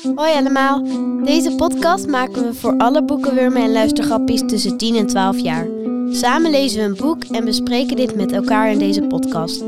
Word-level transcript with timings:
Hoi 0.00 0.32
allemaal. 0.32 0.82
Deze 1.24 1.54
podcast 1.54 2.06
maken 2.06 2.42
we 2.42 2.54
voor 2.54 2.76
alle 2.76 3.04
boekenwurmen 3.04 3.62
en 3.62 3.72
luistergrappies 3.72 4.42
tussen 4.46 4.76
10 4.76 4.96
en 4.96 5.06
12 5.06 5.38
jaar. 5.38 5.66
Samen 6.10 6.50
lezen 6.50 6.78
we 6.78 6.84
een 6.84 6.96
boek 6.96 7.24
en 7.24 7.44
bespreken 7.44 7.96
dit 7.96 8.14
met 8.14 8.32
elkaar 8.32 8.70
in 8.70 8.78
deze 8.78 9.02
podcast. 9.02 9.60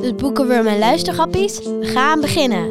Dus 0.00 0.14
boekenwurmen 0.14 0.72
en 0.72 0.78
luistergrappies, 0.78 1.58
we 1.58 1.84
gaan 1.84 2.20
beginnen. 2.20 2.66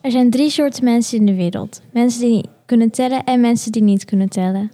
Er 0.00 0.10
zijn 0.10 0.30
drie 0.30 0.50
soorten 0.50 0.84
mensen 0.84 1.18
in 1.18 1.26
de 1.26 1.34
wereld. 1.34 1.80
Mensen 1.92 2.20
die 2.20 2.44
kunnen 2.66 2.90
tellen 2.90 3.24
en 3.24 3.40
mensen 3.40 3.72
die 3.72 3.82
niet 3.82 4.04
kunnen 4.04 4.28
tellen. 4.28 4.70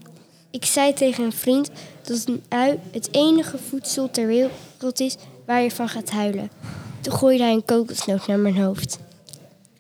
Ik 0.51 0.65
zei 0.65 0.93
tegen 0.93 1.25
een 1.25 1.33
vriend 1.33 1.71
dat 2.11 2.29
een 2.29 2.43
ui 2.49 2.79
het 2.93 3.09
enige 3.15 3.59
voedsel 3.69 4.11
ter 4.11 4.27
wereld 4.27 5.01
is 5.01 5.17
waar 5.47 5.63
je 5.63 5.71
van 5.71 5.89
gaat 5.89 6.11
huilen. 6.11 6.51
Toen 7.01 7.13
gooide 7.13 7.43
hij 7.43 7.53
een 7.53 7.65
kokosnoot 7.65 8.27
naar 8.27 8.39
mijn 8.39 8.63
hoofd. 8.63 8.99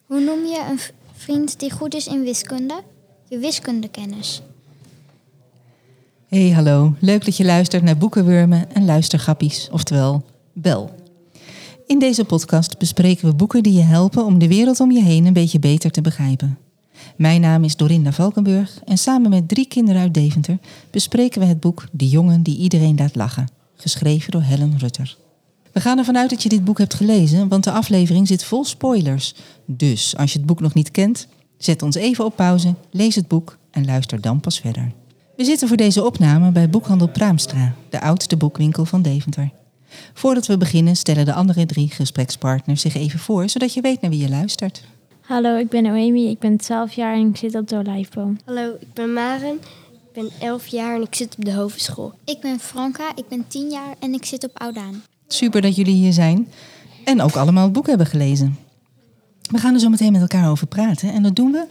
Hoe 0.07 0.21
noem 0.21 0.45
je 0.45 0.67
een 0.71 0.81
vriend 1.15 1.61
die 1.61 1.71
goed 1.71 1.95
is 1.95 2.07
in 2.07 2.23
wiskunde? 2.23 2.83
Je 3.29 3.39
wiskundekennis. 3.39 4.43
Hey, 6.29 6.51
hallo. 6.51 6.95
Leuk 7.01 7.25
dat 7.25 7.37
je 7.37 7.45
luistert 7.45 7.83
naar 7.83 7.97
Boekenwurmen 7.99 8.73
en 8.73 8.85
Luistergrappies, 8.85 9.69
oftewel 9.73 10.23
Bel. 10.53 10.91
In 11.87 11.99
deze 11.99 12.25
podcast 12.25 12.79
bespreken 12.79 13.29
we 13.29 13.35
boeken 13.35 13.63
die 13.63 13.73
je 13.73 13.83
helpen 13.83 14.25
om 14.25 14.39
de 14.39 14.49
wereld 14.49 14.81
om 14.81 14.91
je 14.91 15.03
heen 15.03 15.27
een 15.27 15.33
beetje 15.33 15.59
beter 15.59 15.91
te 15.91 16.01
begrijpen. 16.01 16.59
Mijn 17.17 17.41
naam 17.41 17.65
is 17.65 17.77
Dorinda 17.77 18.13
Valkenburg 18.13 18.81
en 18.85 18.99
samen 18.99 19.31
met 19.31 19.49
drie 19.49 19.67
kinderen 19.67 20.01
uit 20.01 20.15
Deventer 20.15 20.59
bespreken 20.91 21.41
we 21.41 21.47
het 21.47 21.61
boek 21.61 21.87
De 21.93 22.09
jongen 22.09 22.43
die 22.43 22.59
iedereen 22.59 22.97
laat 22.97 23.15
lachen, 23.15 23.49
geschreven 23.77 24.31
door 24.31 24.43
Helen 24.43 24.79
Rutter. 24.79 25.17
We 25.73 25.81
gaan 25.81 25.99
ervan 25.99 26.17
uit 26.17 26.31
dat 26.31 26.43
je 26.43 26.49
dit 26.49 26.65
boek 26.65 26.79
hebt 26.79 26.95
gelezen, 26.95 27.49
want 27.49 27.65
de 27.65 27.73
aflevering 27.73 28.27
zit 28.27 28.45
vol 28.45 28.65
spoilers. 28.65 29.35
Dus 29.67 30.17
als 30.17 30.33
je 30.33 30.39
het 30.39 30.47
boek 30.47 30.61
nog 30.61 30.75
niet 30.75 30.91
kent, 30.91 31.27
zet 31.59 31.83
ons 31.83 31.97
even 31.97 32.25
op 32.25 32.37
pauze, 32.37 32.75
lees 32.91 33.15
het 33.15 33.29
boek 33.29 33.59
en 33.71 33.85
luister 33.85 34.21
dan 34.21 34.41
pas 34.41 34.61
verder. 34.61 34.93
We 35.37 35.45
zitten 35.45 35.69
voor 35.69 35.77
deze 35.77 36.05
opname 36.05 36.51
bij 36.51 36.71
Boekhandel 36.71 37.09
Praamstra, 37.09 37.75
de 37.91 38.01
oudste 38.01 38.37
boekwinkel 38.37 38.85
van 38.85 39.03
Deventer. 39.03 39.51
Voordat 40.15 40.47
we 40.47 40.57
beginnen 40.57 40.97
stellen 40.97 41.25
de 41.25 41.33
andere 41.33 41.67
drie 41.67 41.89
gesprekspartners 41.89 42.81
zich 42.81 42.95
even 42.95 43.19
voor, 43.19 43.49
zodat 43.49 43.75
je 43.75 43.81
weet 43.81 44.01
naar 44.01 44.11
wie 44.11 44.21
je 44.21 44.29
luistert. 44.29 44.83
Hallo, 45.31 45.57
ik 45.57 45.69
ben 45.69 45.83
Noemi, 45.83 46.29
ik 46.29 46.39
ben 46.39 46.57
12 46.57 46.93
jaar 46.93 47.15
en 47.15 47.29
ik 47.29 47.37
zit 47.37 47.55
op 47.55 47.69
de 47.69 47.77
Olijfboom. 47.77 48.39
Hallo, 48.45 48.77
ik 48.81 48.93
ben 48.93 49.13
Maren. 49.13 49.55
Ik 49.93 50.13
ben 50.13 50.31
11 50.41 50.67
jaar 50.67 50.95
en 50.95 51.03
ik 51.03 51.15
zit 51.15 51.37
op 51.39 51.45
de 51.45 51.53
hoofdschool. 51.53 52.13
Ik 52.25 52.41
ben 52.41 52.59
Franka, 52.59 53.13
ik 53.15 53.29
ben 53.29 53.45
10 53.49 53.71
jaar 53.71 53.95
en 53.99 54.13
ik 54.13 54.25
zit 54.25 54.45
op 54.45 54.51
Oudaan. 54.59 55.03
Super 55.29 55.61
dat 55.61 55.77
jullie 55.77 55.95
hier 55.95 56.13
zijn 56.13 56.49
en 57.05 57.23
ook 57.23 57.37
allemaal 57.37 57.65
het 57.65 57.73
boek 57.73 57.87
hebben 57.87 58.07
gelezen. 58.07 58.57
We 59.51 59.59
gaan 59.59 59.75
er 59.75 59.81
zo 59.81 59.89
meteen 59.89 60.13
met 60.13 60.21
elkaar 60.21 60.51
over 60.51 60.67
praten 60.67 61.13
en 61.13 61.23
dat 61.23 61.37
doen 61.37 61.53
we 61.53 61.67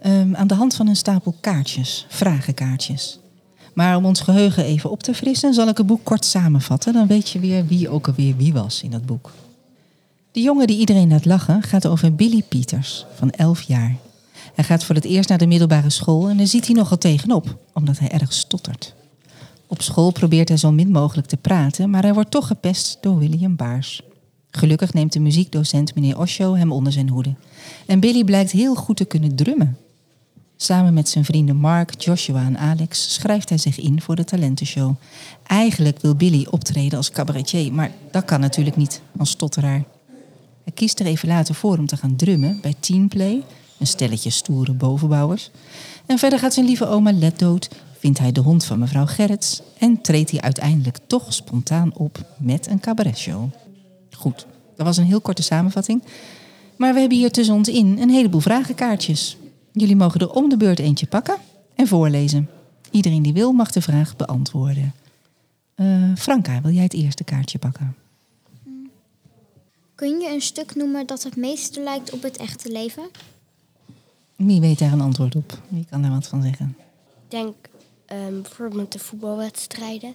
ehm, 0.00 0.34
aan 0.36 0.46
de 0.46 0.54
hand 0.54 0.74
van 0.74 0.88
een 0.88 0.96
stapel 0.96 1.34
kaartjes, 1.40 2.06
vragenkaartjes. 2.08 3.18
Maar 3.74 3.96
om 3.96 4.04
ons 4.04 4.20
geheugen 4.20 4.64
even 4.64 4.90
op 4.90 5.02
te 5.02 5.14
frissen, 5.14 5.54
zal 5.54 5.68
ik 5.68 5.76
het 5.76 5.86
boek 5.86 6.04
kort 6.04 6.24
samenvatten. 6.24 6.92
Dan 6.92 7.06
weet 7.06 7.30
je 7.30 7.38
weer 7.38 7.66
wie 7.66 7.88
ook 7.88 8.06
alweer 8.06 8.36
wie 8.36 8.52
was 8.52 8.82
in 8.82 8.90
dat 8.90 9.06
boek. 9.06 9.30
De 10.34 10.40
jongen 10.40 10.66
die 10.66 10.78
iedereen 10.78 11.08
laat 11.08 11.24
lachen 11.24 11.62
gaat 11.62 11.86
over 11.86 12.14
Billy 12.14 12.42
Pieters 12.48 13.06
van 13.14 13.30
11 13.30 13.62
jaar. 13.62 13.96
Hij 14.54 14.64
gaat 14.64 14.84
voor 14.84 14.94
het 14.94 15.04
eerst 15.04 15.28
naar 15.28 15.38
de 15.38 15.46
middelbare 15.46 15.90
school 15.90 16.28
en 16.28 16.36
daar 16.36 16.46
ziet 16.46 16.66
hij 16.66 16.74
nogal 16.74 16.98
tegenop, 16.98 17.58
omdat 17.72 17.98
hij 17.98 18.08
erg 18.10 18.32
stottert. 18.32 18.94
Op 19.66 19.82
school 19.82 20.10
probeert 20.10 20.48
hij 20.48 20.56
zo 20.56 20.72
min 20.72 20.90
mogelijk 20.90 21.26
te 21.26 21.36
praten, 21.36 21.90
maar 21.90 22.02
hij 22.02 22.14
wordt 22.14 22.30
toch 22.30 22.46
gepest 22.46 22.98
door 23.00 23.18
William 23.18 23.56
Baars. 23.56 24.02
Gelukkig 24.50 24.92
neemt 24.92 25.12
de 25.12 25.20
muziekdocent 25.20 25.94
meneer 25.94 26.18
Osho 26.18 26.54
hem 26.54 26.72
onder 26.72 26.92
zijn 26.92 27.08
hoede. 27.08 27.34
En 27.86 28.00
Billy 28.00 28.24
blijkt 28.24 28.50
heel 28.50 28.74
goed 28.74 28.96
te 28.96 29.04
kunnen 29.04 29.36
drummen. 29.36 29.78
Samen 30.56 30.94
met 30.94 31.08
zijn 31.08 31.24
vrienden 31.24 31.56
Mark, 31.56 32.00
Joshua 32.00 32.46
en 32.46 32.58
Alex 32.58 33.14
schrijft 33.14 33.48
hij 33.48 33.58
zich 33.58 33.80
in 33.80 34.00
voor 34.00 34.16
de 34.16 34.24
talentenshow. 34.24 34.94
Eigenlijk 35.46 36.00
wil 36.00 36.14
Billy 36.14 36.46
optreden 36.50 36.98
als 36.98 37.10
cabaretier, 37.10 37.72
maar 37.72 37.90
dat 38.10 38.24
kan 38.24 38.40
natuurlijk 38.40 38.76
niet 38.76 39.00
als 39.16 39.30
stotteraar. 39.30 39.84
Hij 40.64 40.72
kiest 40.74 41.00
er 41.00 41.06
even 41.06 41.28
later 41.28 41.54
voor 41.54 41.78
om 41.78 41.86
te 41.86 41.96
gaan 41.96 42.16
drummen 42.16 42.58
bij 42.62 42.74
Teamplay, 42.80 43.42
een 43.78 43.86
stelletje 43.86 44.30
stoere 44.30 44.72
bovenbouwers. 44.72 45.50
En 46.06 46.18
verder 46.18 46.38
gaat 46.38 46.54
zijn 46.54 46.66
lieve 46.66 46.86
oma 46.86 47.12
Let 47.12 47.38
dood, 47.38 47.68
vindt 47.98 48.18
hij 48.18 48.32
de 48.32 48.40
hond 48.40 48.64
van 48.64 48.78
mevrouw 48.78 49.06
Gerrits 49.06 49.62
en 49.78 50.00
treedt 50.00 50.30
hij 50.30 50.40
uiteindelijk 50.40 50.98
toch 51.06 51.32
spontaan 51.32 51.94
op 51.94 52.24
met 52.38 52.66
een 52.66 52.80
cabaretshow. 52.80 53.48
Goed, 54.10 54.46
dat 54.76 54.86
was 54.86 54.96
een 54.96 55.04
heel 55.04 55.20
korte 55.20 55.42
samenvatting. 55.42 56.02
Maar 56.76 56.94
we 56.94 57.00
hebben 57.00 57.18
hier 57.18 57.30
tussen 57.30 57.54
ons 57.54 57.68
in 57.68 57.98
een 58.00 58.10
heleboel 58.10 58.40
vragenkaartjes. 58.40 59.36
Jullie 59.72 59.96
mogen 59.96 60.20
er 60.20 60.30
om 60.30 60.48
de 60.48 60.56
beurt 60.56 60.78
eentje 60.78 61.06
pakken 61.06 61.36
en 61.74 61.86
voorlezen. 61.86 62.48
Iedereen 62.90 63.22
die 63.22 63.32
wil 63.32 63.52
mag 63.52 63.70
de 63.70 63.82
vraag 63.82 64.16
beantwoorden. 64.16 64.94
Eh, 65.74 65.86
Franka, 66.16 66.60
wil 66.60 66.72
jij 66.72 66.82
het 66.82 66.92
eerste 66.92 67.24
kaartje 67.24 67.58
pakken? 67.58 67.96
Kun 69.94 70.20
je 70.20 70.30
een 70.30 70.40
stuk 70.42 70.74
noemen 70.74 71.06
dat 71.06 71.22
het 71.22 71.36
meeste 71.36 71.80
lijkt 71.82 72.12
op 72.12 72.22
het 72.22 72.36
echte 72.36 72.72
leven? 72.72 73.04
Wie 74.36 74.60
weet 74.60 74.78
daar 74.78 74.92
een 74.92 75.00
antwoord 75.00 75.36
op? 75.36 75.58
Wie 75.68 75.86
kan 75.90 76.02
daar 76.02 76.10
wat 76.10 76.26
van 76.26 76.42
zeggen? 76.42 76.76
Ik 77.24 77.30
denk 77.30 77.54
ehm, 78.06 78.40
bijvoorbeeld 78.42 78.80
met 78.80 78.92
de 78.92 78.98
voetbalwedstrijden. 78.98 80.14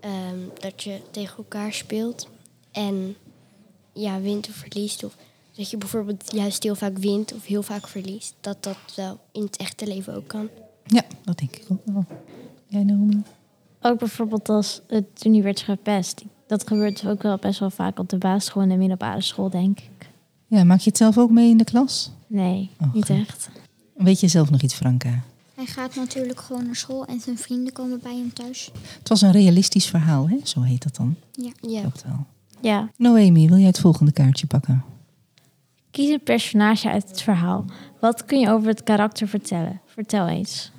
ehm, 0.00 0.38
dat 0.60 0.82
je 0.82 1.00
tegen 1.10 1.36
elkaar 1.36 1.72
speelt 1.72 2.28
en 2.70 3.16
ja, 3.92 4.20
wint 4.20 4.48
of 4.48 4.54
verliest. 4.54 5.04
Of 5.04 5.16
dat 5.56 5.70
je 5.70 5.76
bijvoorbeeld 5.76 6.32
juist 6.32 6.62
heel 6.62 6.74
vaak 6.74 6.98
wint 6.98 7.34
of 7.34 7.44
heel 7.44 7.62
vaak 7.62 7.88
verliest. 7.88 8.34
Dat 8.40 8.62
dat 8.62 8.76
wel 8.96 9.18
in 9.32 9.42
het 9.42 9.56
echte 9.56 9.86
leven 9.86 10.14
ook 10.14 10.26
kan. 10.28 10.48
Ja, 10.86 11.02
dat 11.24 11.38
denk 11.38 11.56
ik 11.56 11.64
ook 11.70 11.80
wel. 11.84 12.04
Jij 12.66 12.82
Naomi? 12.84 13.22
Ook 13.80 13.98
bijvoorbeeld 13.98 14.48
als 14.48 14.80
het 14.86 15.20
toen 15.20 15.32
hij 15.32 15.42
werd 15.42 15.60
gepest. 15.60 16.24
Dat 16.48 16.66
gebeurt 16.68 17.06
ook 17.06 17.22
wel 17.22 17.36
best 17.36 17.58
wel 17.60 17.70
vaak 17.70 17.98
op 17.98 18.08
de 18.08 18.18
basisschool 18.18 18.62
en 18.62 18.68
de 18.68 18.76
middelbare 18.76 19.20
school, 19.22 19.50
denk 19.50 19.78
ik. 19.80 20.08
Ja, 20.46 20.64
maak 20.64 20.78
je 20.80 20.88
het 20.88 20.98
zelf 20.98 21.18
ook 21.18 21.30
mee 21.30 21.50
in 21.50 21.56
de 21.56 21.64
klas? 21.64 22.10
Nee, 22.26 22.70
Oh, 22.80 22.94
niet 22.94 23.04
goed. 23.06 23.16
echt. 23.16 23.50
Weet 23.96 24.20
je 24.20 24.28
zelf 24.28 24.50
nog 24.50 24.62
iets, 24.62 24.74
Franka? 24.74 25.22
Hij 25.54 25.66
gaat 25.66 25.94
natuurlijk 25.94 26.40
gewoon 26.40 26.64
naar 26.64 26.76
school 26.76 27.04
en 27.04 27.20
zijn 27.20 27.38
vrienden 27.38 27.72
komen 27.72 28.00
bij 28.02 28.16
hem 28.16 28.32
thuis. 28.32 28.70
Het 28.98 29.08
was 29.08 29.20
een 29.22 29.30
realistisch 29.32 29.86
verhaal, 29.86 30.28
hè? 30.28 30.36
Zo 30.44 30.60
heet 30.62 30.82
dat 30.82 30.96
dan. 30.96 31.14
Ja. 31.32 31.50
Ja, 31.60 31.80
Klopt 31.80 32.04
wel. 32.04 32.26
Ja, 32.60 32.90
Noemi, 32.96 33.48
wil 33.48 33.56
jij 33.58 33.66
het 33.66 33.78
volgende 33.80 34.12
kaartje 34.12 34.46
pakken? 34.46 34.84
kies 35.90 36.08
een 36.10 36.22
personage 36.22 36.90
uit 36.90 37.08
het 37.08 37.22
verhaal. 37.22 37.64
Wat 38.00 38.24
kun 38.24 38.38
je 38.40 38.50
over 38.50 38.68
het 38.68 38.82
karakter 38.82 39.28
vertellen? 39.28 39.80
Vertel 39.86 40.28
eens. 40.28 40.72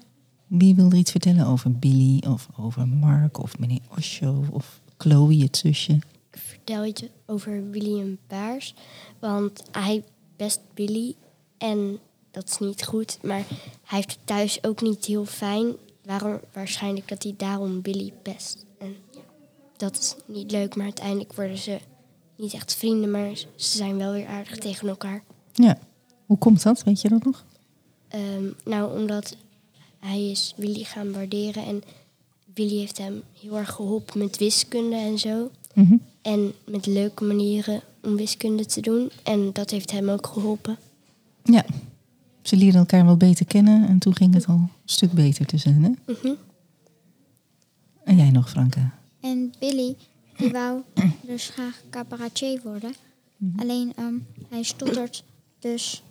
Wie 0.47 0.75
wil 0.75 0.89
er 0.89 0.95
iets 0.97 1.11
vertellen 1.11 1.45
over 1.45 1.71
Billy 1.71 2.23
of 2.27 2.47
over 2.57 2.87
Mark 2.87 3.37
of 3.39 3.59
meneer 3.59 3.79
Osho 3.97 4.43
of 4.51 4.78
Chloe, 5.01 5.41
het 5.41 5.57
zusje? 5.57 5.93
ik 6.31 6.39
vertel 6.39 6.85
iets 6.85 7.03
over 7.25 7.69
William 7.69 8.17
Baars. 8.27 8.73
Want 9.19 9.63
hij 9.71 10.03
pest 10.35 10.59
Billy 10.73 11.15
en 11.57 11.99
dat 12.31 12.49
is 12.49 12.57
niet 12.59 12.85
goed. 12.85 13.19
Maar 13.21 13.43
hij 13.83 13.97
heeft 13.97 14.11
het 14.11 14.19
thuis 14.23 14.63
ook 14.63 14.81
niet 14.81 15.05
heel 15.05 15.25
fijn. 15.25 15.73
Waarom, 16.03 16.39
waarschijnlijk 16.53 17.07
dat 17.07 17.23
hij 17.23 17.33
daarom 17.37 17.81
Billy 17.81 18.13
pest. 18.21 18.65
En 18.77 18.95
ja, 19.11 19.19
dat 19.77 19.97
is 19.97 20.15
niet 20.25 20.51
leuk, 20.51 20.75
maar 20.75 20.85
uiteindelijk 20.85 21.33
worden 21.33 21.57
ze 21.57 21.79
niet 22.35 22.53
echt 22.53 22.75
vrienden, 22.75 23.11
maar 23.11 23.35
ze 23.35 23.77
zijn 23.77 23.97
wel 23.97 24.11
weer 24.11 24.27
aardig 24.27 24.57
tegen 24.57 24.87
elkaar. 24.87 25.23
Ja. 25.53 25.77
Hoe 26.25 26.37
komt 26.37 26.63
dat? 26.63 26.83
Weet 26.83 27.01
je 27.01 27.09
dat 27.09 27.23
nog? 27.23 27.45
Ehm, 28.07 28.43
nou, 28.65 28.99
omdat 28.99 29.35
hij 29.99 30.29
is 30.29 30.53
Willy 30.57 30.83
gaan 30.83 31.13
waarderen 31.13 31.65
en 31.65 31.83
Willy 32.59 32.77
heeft 32.77 32.97
hem 32.97 33.23
heel 33.41 33.57
erg 33.57 33.71
geholpen 33.71 34.19
met 34.19 34.37
wiskunde 34.37 34.95
en 34.95 35.19
zo. 35.19 35.51
Mhm. 35.73 35.95
En 36.21 36.53
met 36.65 36.85
leuke 36.85 37.23
manieren 37.23 37.81
om 38.03 38.15
wiskunde 38.15 38.65
te 38.65 38.81
doen. 38.81 39.09
En 39.23 39.53
dat 39.53 39.69
heeft 39.69 39.91
hem 39.91 40.09
ook 40.09 40.27
geholpen. 40.27 40.77
Ja. 41.43 41.65
Ze 42.41 42.55
leerden 42.55 42.79
elkaar 42.79 43.05
wel 43.05 43.17
beter 43.17 43.45
kennen 43.45 43.87
en 43.87 43.99
toen 43.99 44.15
ging 44.15 44.33
het 44.33 44.47
al 44.47 44.55
een 44.55 44.69
stuk 44.85 45.11
beter 45.11 45.45
tussen 45.45 45.73
hen. 45.73 45.83
Hè? 45.83 46.13
Mhm. 46.13 46.33
En 48.03 48.17
jij 48.17 48.31
nog, 48.31 48.49
Franka? 48.49 48.99
En 49.19 49.53
Billy, 49.59 49.95
die 50.37 50.51
wou 50.51 50.81
dus 51.31 51.49
graag 51.49 51.81
cabaretier 51.89 52.59
worden. 52.63 52.93
Alleen 53.57 53.93
ehm, 53.95 54.15
hij 54.49 54.63
stottert, 54.63 55.23
dus 55.59 56.03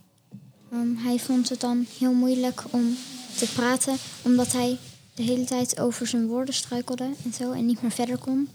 ehm, 0.72 0.94
hij 0.96 1.18
vond 1.18 1.48
het 1.48 1.60
dan 1.60 1.86
heel 1.98 2.12
moeilijk 2.12 2.64
om 2.70 2.96
te 3.36 3.52
praten. 3.54 3.96
Omdat 4.22 4.52
hij 4.52 4.78
de 5.18 5.24
hele 5.24 5.44
tijd 5.44 5.80
over 5.80 6.06
zijn 6.06 6.26
woorden 6.26 6.54
struikelde 6.54 7.04
en 7.24 7.32
zo 7.32 7.52
en 7.52 7.66
niet 7.66 7.82
meer 7.82 7.90
verder 7.90 8.18
kon. 8.18 8.48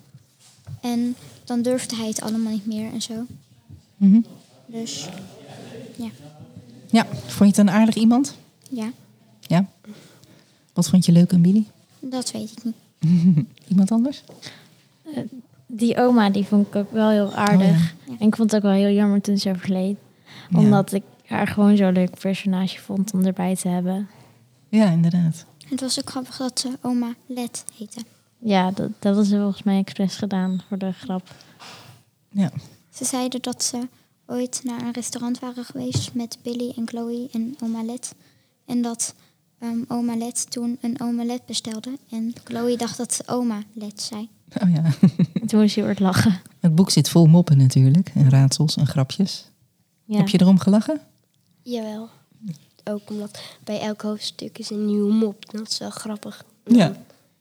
En 0.82 1.16
dan 1.44 1.62
durfde 1.62 1.96
hij 1.96 2.08
het 2.08 2.22
allemaal 2.22 2.52
niet 2.52 2.66
meer 2.66 2.92
en 2.94 3.02
zo. 3.02 3.14
Mhm. 3.98 4.20
Dus 4.66 5.10
ja, 5.96 6.10
Ja, 6.90 7.06
vond 7.06 7.38
je 7.38 7.46
het 7.46 7.58
een 7.58 7.70
aardig 7.70 7.96
iemand? 7.96 8.36
ja, 8.70 8.92
Ja. 9.42 9.66
Wat 10.74 10.90
vond 10.90 11.06
je 11.06 11.12
leuk 11.12 11.34
aan 11.34 11.42
Billy? 11.42 11.64
dat 12.00 12.32
weet 12.32 12.52
ik 12.52 12.64
niet. 12.64 12.76
Iemand 13.70 13.92
anders? 13.92 14.24
Die 15.68 15.98
oma, 15.98 16.30
die 16.30 16.46
vond 16.46 16.68
ik 16.68 16.76
ook 16.76 16.92
wel 16.92 17.10
heel 17.10 17.34
aardig. 17.34 17.70
Oh, 17.70 17.78
ja. 18.08 18.16
En 18.20 18.28
ik 18.28 18.36
vond 18.36 18.52
het 18.52 18.56
ook 18.56 18.72
wel 18.72 18.80
heel 18.82 18.96
jammer 18.96 19.22
toen 19.22 19.38
ze 19.38 19.50
overleed. 19.50 19.98
Ja. 20.50 20.58
Omdat 20.60 20.94
ik 20.94 21.04
haar 21.26 21.48
gewoon 21.48 21.78
zo'n 21.78 21.92
leuk 21.94 22.20
personage 22.20 22.80
vond 22.80 23.14
om 23.14 23.26
erbij 23.26 23.56
te 23.56 23.68
hebben. 23.68 24.08
Ja, 24.70 24.90
inderdaad. 24.92 25.46
Het 25.74 25.82
was 25.82 26.00
ook 26.00 26.10
grappig 26.10 26.38
dat 26.38 26.60
ze 26.60 26.78
oma 26.82 27.16
Let 27.26 27.66
heette. 27.78 28.02
Ja, 28.40 28.72
dat, 28.72 28.90
dat 29.00 29.16
was 29.16 29.30
volgens 29.30 29.64
mij 29.64 29.78
expres 29.78 30.16
gedaan 30.16 30.62
voor 30.68 30.78
de 30.78 30.92
grap. 30.92 31.36
Ja. 32.30 32.52
Ze 32.90 33.06
zeiden 33.06 33.42
dat 33.42 33.64
ze 33.64 33.88
ooit 34.26 34.62
naar 34.64 34.82
een 34.82 34.92
restaurant 34.92 35.40
waren 35.40 35.66
geweest 35.66 36.14
met 36.14 36.38
Billy 36.44 36.74
en 36.76 36.88
Chloe 36.88 37.30
en 37.32 37.56
oma 37.64 37.84
Let. 37.84 38.16
En 38.66 38.82
dat 38.82 39.16
ehm, 39.60 39.78
oma 39.88 40.16
Let 40.16 40.52
toen 40.52 40.78
een 40.82 41.02
omelet 41.02 41.46
bestelde. 41.46 41.98
En 42.10 42.34
Chloe 42.44 42.78
dacht 42.78 42.98
dat 42.98 43.14
ze 43.14 43.24
oma 43.26 43.64
Let 43.74 44.02
zei. 44.02 44.30
Oh 44.62 44.74
ja. 44.74 44.84
En 45.34 45.48
toen 45.48 45.60
moest 45.60 45.76
hij 45.76 45.84
hard 45.84 46.00
lachen. 46.00 46.42
Het 46.60 46.76
boek 46.76 46.90
zit 46.90 47.10
vol 47.10 47.26
moppen 47.26 47.58
natuurlijk. 47.58 48.12
En 48.16 48.30
raadsels 48.30 48.76
en 48.76 48.88
grapjes. 48.88 49.50
Ja. 50.06 50.18
Heb 50.18 50.28
je 50.28 50.42
erom 50.42 50.60
gelachen? 50.60 51.02
Jawel. 51.64 52.10
Ook 52.84 53.10
omdat 53.10 53.42
bij 53.64 53.80
elk 53.80 54.02
hoofdstuk 54.02 54.58
is 54.58 54.70
een 54.70 54.86
nieuwe 54.86 55.14
mop. 55.14 55.52
Dat 55.52 55.70
is 55.70 55.78
wel 55.78 55.90
grappig. 55.90 56.46
Ja. 56.66 56.96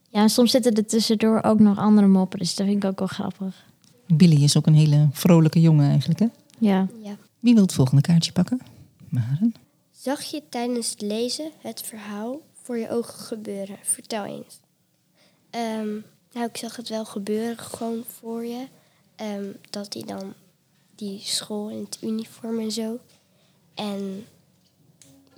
ja, 0.09 0.21
en 0.21 0.31
soms 0.31 0.51
zitten 0.51 0.75
er 0.75 0.87
tussendoor 0.87 1.43
ook 1.43 1.59
nog 1.59 1.79
andere 1.79 2.07
moppen. 2.07 2.39
Dus 2.39 2.55
dat 2.55 2.67
vind 2.67 2.85
ik 2.85 2.91
ook 2.91 2.99
wel 2.99 3.09
grappig. 3.09 3.65
Billy 4.07 4.43
is 4.43 4.57
ook 4.57 4.67
een 4.67 4.75
hele 4.75 5.09
vrolijke 5.13 5.61
jongen 5.61 5.91
eigenlijk, 5.91 6.21
hè? 6.21 6.27
Ja. 6.59 6.89
Ja. 7.03 7.17
Wie 7.41 7.55
wil 7.55 7.63
het 7.63 7.73
volgende 7.73 8.03
kaartje 8.03 8.33
pakken? 8.33 8.61
Maren. 9.09 9.55
Zag 9.91 10.23
je 10.23 10.43
tijdens 10.49 10.91
het 10.91 11.01
lezen 11.01 11.51
het 11.59 11.83
verhaal 11.83 12.41
voor 12.63 12.79
je 12.79 12.91
ogen 12.91 13.19
gebeuren? 13.19 13.77
Vertel 13.83 14.25
eens. 14.25 14.61
Ehm, 15.51 15.91
nou, 16.33 16.47
ik 16.47 16.57
zag 16.57 16.77
het 16.77 16.89
wel 16.89 17.05
gebeuren 17.05 17.59
gewoon 17.59 18.05
voor 18.07 18.45
je. 18.45 18.67
Ehm, 19.17 19.45
dat 19.71 19.95
hij 19.95 20.03
dan 20.03 20.35
die 20.95 21.21
school 21.21 21.71
in 21.71 21.81
het 21.81 21.99
uniform 22.03 22.59
en 22.59 22.73
zo. 22.73 22.99
En 23.75 24.27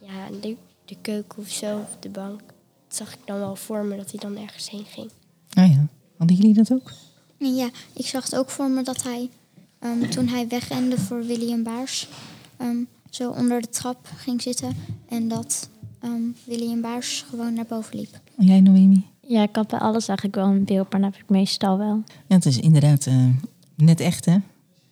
ja, 0.07 0.39
de, 0.41 0.57
de 0.85 0.97
keuken 1.01 1.39
of 1.39 1.49
zo, 1.49 1.79
of 1.79 1.97
de 2.01 2.09
bank. 2.09 2.41
Dat 2.89 2.97
zag 2.97 3.13
ik 3.13 3.21
dan 3.25 3.39
wel 3.39 3.57
voor 3.57 3.85
me 3.85 3.97
dat 3.97 4.11
hij 4.11 4.21
dan 4.21 4.37
ergens 4.37 4.71
heen 4.71 4.85
ging. 4.85 5.11
Ah 5.53 5.71
ja. 5.71 5.87
Hadden 6.17 6.37
jullie 6.37 6.55
dat 6.55 6.73
ook? 6.73 6.93
Ja, 7.39 7.71
ik 7.93 8.07
zag 8.07 8.25
het 8.25 8.37
ook 8.37 8.51
voor 8.51 8.71
me 8.71 8.83
dat 8.83 9.03
hij, 9.03 9.31
ehm, 9.79 10.09
toen 10.11 10.29
hij 10.29 10.49
wegrende 10.49 10.99
voor 10.99 11.25
William 11.25 11.63
Baars, 11.63 12.09
ehm, 12.57 12.77
zo 13.11 13.31
onder 13.31 13.61
de 13.61 13.69
trap 13.69 14.09
ging 14.17 14.43
zitten. 14.43 14.77
En 15.09 15.29
dat 15.29 15.69
ehm, 16.01 16.23
William 16.45 16.81
Baars 16.81 17.25
gewoon 17.29 17.55
naar 17.55 17.67
boven 17.67 17.97
liep. 17.97 18.21
En 18.37 18.47
jij, 18.47 18.61
Noemi? 18.61 19.05
ja, 19.27 19.43
ik 19.43 19.57
had 19.57 19.69
bij 19.69 19.79
alles 19.79 20.09
eigenlijk 20.09 20.39
wel 20.39 20.47
een 20.47 20.65
beeld, 20.65 20.93
maar 20.93 21.01
dat 21.01 21.13
heb 21.13 21.23
ik 21.23 21.29
meestal 21.29 21.79
wel. 21.79 22.03
Ja, 22.07 22.35
het 22.35 22.47
is 22.47 22.59
inderdaad 22.59 23.07
eh, 23.07 23.27
net 23.75 24.01
echt, 24.01 24.25
hè? 24.25 24.37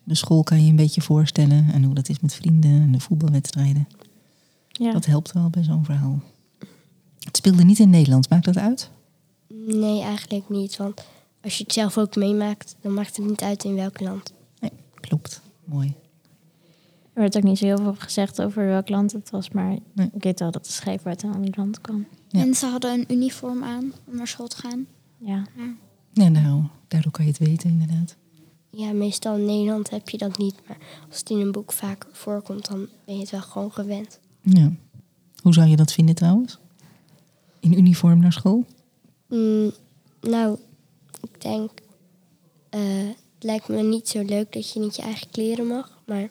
De 0.03 0.15
school 0.15 0.43
kan 0.43 0.63
je 0.63 0.69
een 0.69 0.75
beetje 0.75 1.01
voorstellen. 1.01 1.67
En 1.73 1.83
hoe 1.83 1.93
dat 1.93 2.09
is 2.09 2.19
met 2.19 2.33
vrienden 2.33 2.71
en 2.71 2.91
de 2.91 2.99
voetbalwedstrijden. 2.99 3.87
Ja. 4.79 4.91
Dat 4.91 5.05
helpt 5.05 5.31
wel 5.31 5.49
bij 5.49 5.63
zo'n 5.63 5.85
verhaal. 5.85 6.19
Het 7.19 7.37
speelde 7.37 7.63
niet 7.63 7.79
in 7.79 7.89
Nederland. 7.89 8.29
Maakt 8.29 8.45
dat 8.45 8.57
uit? 8.57 8.89
Nee, 9.65 10.01
eigenlijk 10.01 10.49
niet. 10.49 10.77
Want 10.77 11.03
als 11.41 11.57
je 11.57 11.63
het 11.63 11.73
zelf 11.73 11.97
ook 11.97 12.15
meemaakt, 12.15 12.75
dan 12.81 12.93
maakt 12.93 13.17
het 13.17 13.25
niet 13.25 13.41
uit 13.41 13.63
in 13.63 13.75
welk 13.75 13.99
land. 13.99 14.33
Nee, 14.59 14.71
klopt. 14.99 15.41
Mooi. 15.65 15.93
Er 17.13 17.21
werd 17.21 17.37
ook 17.37 17.43
niet 17.43 17.57
zo 17.57 17.65
heel 17.65 17.77
veel 17.77 17.95
gezegd 17.97 18.41
over 18.41 18.65
welk 18.65 18.89
land 18.89 19.11
het 19.11 19.29
was, 19.29 19.49
maar 19.49 19.77
Nee. 19.93 20.09
ik 20.13 20.23
weet 20.23 20.39
wel 20.39 20.51
dat 20.51 20.65
de 20.65 20.71
schrijver 20.71 21.07
uit 21.07 21.23
een 21.23 21.33
ander 21.33 21.53
land 21.57 21.81
kwam. 21.81 22.05
Ja. 22.27 22.41
En 22.41 22.53
ze 22.55 22.65
hadden 22.65 22.91
een 22.99 23.05
uniform 23.07 23.63
aan 23.63 23.93
om 24.07 24.15
naar 24.15 24.27
school 24.27 24.47
te 24.47 24.57
gaan. 24.57 24.85
Ja. 25.17 25.43
Ja, 26.13 26.27
nou, 26.29 26.63
daardoor 26.87 27.11
kan 27.11 27.25
je 27.25 27.31
het 27.31 27.39
weten, 27.39 27.69
inderdaad. 27.69 28.15
Ja, 28.69 28.91
meestal 28.91 29.35
in 29.37 29.45
Nederland 29.45 29.89
heb 29.89 30.09
je 30.09 30.17
dat 30.17 30.37
niet. 30.37 30.55
Maar 30.67 30.77
als 31.09 31.19
het 31.19 31.29
in 31.29 31.39
een 31.39 31.51
boek 31.51 31.71
vaak 31.71 32.07
voorkomt, 32.11 32.67
dan 32.67 32.87
ben 33.05 33.15
je 33.15 33.21
het 33.21 33.29
wel 33.29 33.41
gewoon 33.41 33.71
gewend. 33.71 34.19
Ja. 34.43 34.71
Hoe 35.41 35.53
zou 35.53 35.67
je 35.67 35.75
dat 35.75 35.91
vinden 35.93 36.15
trouwens? 36.15 36.57
In 37.59 37.73
uniform 37.73 38.19
naar 38.19 38.33
school? 38.33 38.65
Mm, 39.27 39.71
nou, 40.21 40.57
ik 41.21 41.41
denk... 41.41 41.71
eh, 42.69 42.81
het 43.35 43.43
lijkt 43.43 43.67
me 43.67 43.81
niet 43.83 44.09
zo 44.09 44.23
leuk 44.23 44.53
dat 44.53 44.71
je 44.73 44.79
niet 44.79 44.95
je 44.95 45.01
eigen 45.01 45.29
kleren 45.31 45.67
mag. 45.67 45.97
Maar 46.05 46.29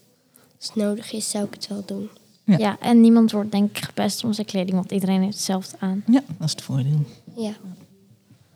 als 0.59 0.67
het 0.67 0.75
nodig 0.75 1.12
is, 1.12 1.31
zou 1.31 1.44
ik 1.44 1.55
het 1.55 1.69
wel 1.69 1.82
doen. 1.87 2.09
Ja. 2.44 2.59
Ja. 2.59 2.79
en 2.81 3.00
niemand 3.00 3.32
wordt 3.32 3.50
denk 3.53 3.76
ik 3.79 3.85
gepest 3.85 4.25
om 4.25 4.32
zijn 4.32 4.47
kleding, 4.47 4.76
want 4.76 4.93
iedereen 4.93 5.20
heeft 5.23 5.35
hetzelfde 5.37 5.76
aan. 5.81 6.05
Ja, 6.06 6.23
dat 6.38 6.47
is 6.47 6.50
het 6.50 6.62
voordeel. 6.62 7.05
Ja. 7.37 7.55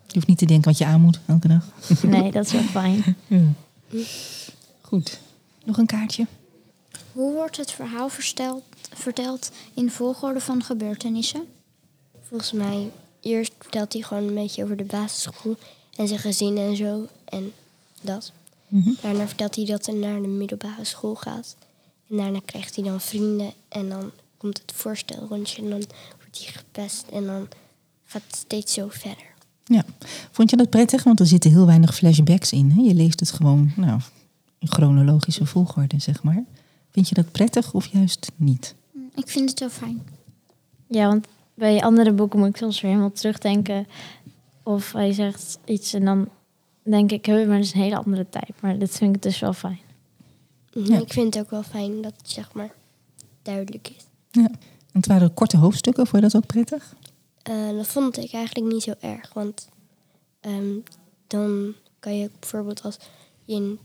Je 0.07 0.13
hoeft 0.13 0.27
niet 0.27 0.39
te 0.39 0.47
denken 0.47 0.71
wat 0.71 0.79
je 0.79 0.85
aan 0.85 1.01
moet 1.01 1.21
elke 1.27 1.49
dag. 1.49 1.69
Nee, 2.03 2.31
dat 2.33 2.47
is 2.47 2.53
wel 2.53 2.63
fijn. 2.63 3.03
Ja. 3.27 3.41
Goed. 4.81 5.21
Nog 5.65 5.79
een 5.79 5.87
kaartje? 5.87 6.27
Hoe 7.17 7.33
wordt 7.33 7.57
het 7.57 7.73
verhaal 7.73 8.09
verteld, 8.09 8.63
verteld 8.95 9.51
in 9.75 9.91
volgorde 9.91 10.41
van 10.41 10.63
gebeurtenissen? 10.63 11.45
Volgens 12.23 12.53
mij, 12.53 12.91
eerst 13.21 13.53
vertelt 13.59 13.93
hij 13.93 14.03
gewoon 14.03 14.29
een 14.29 14.35
beetje 14.35 14.63
over 14.65 14.77
de 14.77 14.85
basisschool 14.85 15.57
en 15.97 16.09
zijn 16.09 16.21
gezin 16.21 16.57
en 16.57 16.77
zo. 16.77 17.07
En 17.25 17.53
dat. 18.01 18.33
Mhm. 18.69 18.91
Daarna 19.01 19.27
vertelt 19.27 19.57
hij 19.57 19.65
dat 19.65 19.87
hij 19.87 19.95
naar 19.95 20.23
de 20.23 20.29
middelbare 20.29 20.85
school 20.85 21.15
gaat. 21.15 21.57
En 22.11 22.17
daarna 22.17 22.41
krijgt 22.45 22.75
hij 22.77 22.85
dan 22.85 23.01
vrienden. 23.01 23.53
En 23.69 23.89
dan 23.89 24.11
komt 24.37 24.59
het 24.59 24.73
voorstelrondje 24.73 25.63
en 25.63 25.71
dan 25.71 25.85
wordt 26.17 26.45
hij 26.45 26.53
gepest. 26.53 27.05
En 27.13 27.27
dan 27.27 27.49
gaat 28.05 28.23
het 28.27 28.37
steeds 28.37 28.73
zo 28.73 28.89
verder. 28.91 29.35
Ja. 29.65 29.85
Vond 30.31 30.51
je 30.51 30.57
dat 30.57 30.71
prettig? 30.71 31.03
Want 31.03 31.21
er 31.21 31.27
zitten 31.27 31.51
heel 31.51 31.67
weinig 31.67 31.95
flashbacks 31.95 32.53
in. 32.53 32.71
Hè? 32.71 32.83
Je 32.83 32.95
leest 32.95 33.21
het 33.21 33.31
gewoon 33.31 33.73
nou, 33.77 34.01
in 34.59 34.69
chronologische 34.69 35.47
volgorde, 35.47 36.01
zeg 36.01 36.23
maar. 36.23 36.45
Vind 36.97 37.09
je 37.09 37.15
dat 37.15 37.31
prettig 37.33 37.73
of 37.75 37.87
juist 37.87 38.33
niet? 38.37 38.75
Ik 39.15 39.29
vind 39.29 39.51
het 39.51 39.61
wel 39.61 39.69
fijn. 39.69 40.07
Ja, 40.87 41.07
want 41.07 41.27
bij 41.55 41.83
andere 41.83 42.13
boeken 42.13 42.39
moet 42.39 42.49
ik 42.49 42.57
soms 42.57 42.81
weer 42.81 42.91
helemaal 42.91 43.13
terugdenken. 43.13 43.87
Of 44.63 44.93
hij 44.93 45.13
zegt 45.13 45.59
iets 45.65 45.93
en 45.93 46.05
dan 46.05 46.29
denk 46.83 47.13
ik, 47.13 47.27
"Huh, 47.27 47.47
maar 47.47 47.57
dat 47.57 47.65
is 47.65 47.73
een 47.75 47.81
hele 47.81 47.97
andere 47.97 48.27
tijd. 48.29 48.51
Maar 48.61 48.79
dit 48.79 48.97
vind 48.97 49.17
ik 49.17 49.23
dus 49.23 49.39
wel 49.39 49.53
fijn. 49.53 49.79
Mhm, 50.73 50.93
Ja. 50.93 51.01
Ik 51.01 51.13
vind 51.13 51.35
het 51.35 51.43
ook 51.45 51.51
wel 51.51 51.63
fijn 51.63 52.03
dat 52.03 52.13
het 52.17 52.31
zeg 52.31 52.53
maar 52.53 52.75
duidelijk 53.43 53.89
is. 53.97 54.05
Ja. 54.31 54.49
En 54.93 55.03
het 55.03 55.07
waren 55.07 55.35
korte 55.35 55.57
hoofdstukken. 55.57 56.07
Vond 56.07 56.23
je 56.23 56.29
dat 56.29 56.37
ook 56.43 56.47
prettig? 56.47 56.95
Eh, 57.43 57.71
dat 57.71 57.87
vond 57.87 58.19
ik 58.19 58.33
eigenlijk 58.33 58.73
niet 58.73 58.83
zo 58.83 58.93
erg. 59.01 59.33
Want 59.33 59.69
ehm, 60.41 60.75
dan 61.27 61.73
kan 61.99 62.17
je 62.19 62.31
bijvoorbeeld 62.41 62.83
als 62.83 62.97
je 63.45 63.55
in 63.55 63.79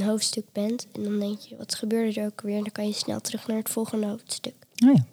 een 0.00 0.06
hoofdstuk 0.08 0.46
bent... 0.52 0.86
en 0.92 1.02
dan 1.02 1.18
denk 1.18 1.38
je, 1.38 1.56
wat 1.56 1.74
gebeurde 1.74 2.20
er 2.20 2.26
ook 2.26 2.40
weer? 2.40 2.62
Dan 2.62 2.72
kan 2.72 2.86
je 2.86 2.92
snel 2.92 3.20
terug 3.20 3.46
naar 3.46 3.56
het 3.56 3.68
volgende 3.68 4.06
hoofdstuk. 4.06 4.54
Oh 4.84 4.94
ja. 4.94 5.04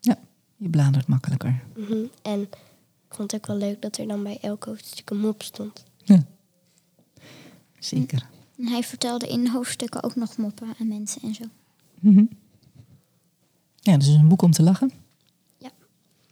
Ja, 0.00 0.18
je 0.56 0.68
bladert 0.68 1.06
makkelijker. 1.06 1.62
Mhm, 1.76 2.04
En 2.22 2.40
ik 2.42 2.56
vond 3.08 3.30
het 3.32 3.40
ook 3.40 3.46
wel 3.46 3.56
leuk 3.56 3.82
dat 3.82 3.98
er 3.98 4.06
dan 4.08 4.22
bij 4.22 4.38
elk 4.40 4.64
hoofdstuk 4.64 5.10
een 5.10 5.20
mop 5.20 5.42
stond. 5.42 5.84
Ja. 6.04 6.24
Zeker. 7.78 8.26
En 8.58 8.66
hij 8.66 8.82
vertelde 8.82 9.28
in 9.28 9.46
hoofdstukken 9.48 10.02
ook 10.02 10.16
nog 10.16 10.36
moppen 10.36 10.74
aan 10.80 10.88
mensen 10.88 11.22
en 11.22 11.34
zo. 11.34 11.44
Mhm. 12.00 12.24
Ja, 13.80 13.96
dus 13.96 14.06
een 14.06 14.28
boek 14.28 14.42
om 14.42 14.50
te 14.52 14.62
lachen. 14.62 14.90
Ja. 15.58 15.70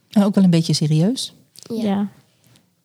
En 0.09 0.23
ook 0.23 0.35
wel 0.35 0.43
een 0.43 0.49
beetje 0.49 0.73
serieus. 0.73 1.33
Ja. 1.53 1.83
Ja. 1.83 2.11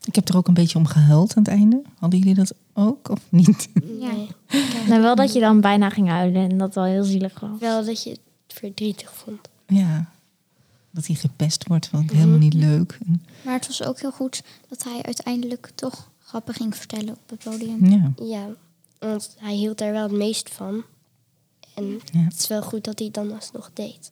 Ik 0.07 0.15
heb 0.15 0.29
er 0.29 0.37
ook 0.37 0.49
een 0.49 0.55
beetje 0.55 0.79
om 0.79 0.87
gehuild 0.87 1.35
aan 1.37 1.43
het 1.43 1.53
einde. 1.53 1.83
Hadden 1.99 2.19
jullie 2.19 2.35
dat 2.35 2.55
ook 2.73 3.09
of 3.09 3.21
niet? 3.29 3.69
Ja. 4.01 4.13
Nee. 4.13 4.29
Nou, 4.89 5.03
wel 5.03 5.15
dat 5.15 5.33
je 5.33 5.41
dan 5.41 5.61
bijna 5.61 5.91
ging 5.91 6.09
huilen 6.09 6.51
en 6.51 6.59
dat 6.59 6.75
wel 6.75 6.85
heel 6.85 7.05
zielig 7.05 7.41
was. 7.41 7.59
Wel 7.61 7.85
dat 7.85 8.03
je 8.03 8.11
het 8.11 8.21
verdrietig 8.49 9.15
vond. 9.15 9.49
Ja. 9.67 10.11
Dat 10.91 11.07
hij 11.07 11.17
gepest 11.17 11.67
wordt, 11.67 11.89
vond 11.89 12.11
ik 12.11 12.17
helemaal 12.17 12.39
niet 12.39 12.55
leuk. 12.55 12.99
Maar 13.45 13.55
het 13.55 13.67
was 13.67 13.83
ook 13.83 14.01
heel 14.01 14.13
goed 14.13 14.43
dat 14.69 14.85
hij 14.85 15.03
uiteindelijk 15.03 15.71
toch 15.75 16.11
grappen 16.23 16.55
ging 16.55 16.77
vertellen 16.77 17.09
op 17.15 17.31
het 17.31 17.39
podium. 17.45 17.87
Ja. 17.87 18.13
Ja, 18.25 18.47
want 18.99 19.35
hij 19.39 19.55
hield 19.55 19.79
daar 19.79 19.93
wel 19.93 20.03
het 20.03 20.13
meest 20.13 20.51
van. 20.51 20.83
En 21.75 21.85
Ja. 22.13 22.21
het 22.21 22.39
is 22.39 22.47
wel 22.47 22.63
goed 22.63 22.85
dat 22.85 22.99
hij 22.99 23.07
het 23.07 23.15
dan 23.17 23.33
alsnog 23.35 23.71
deed. 23.75 24.11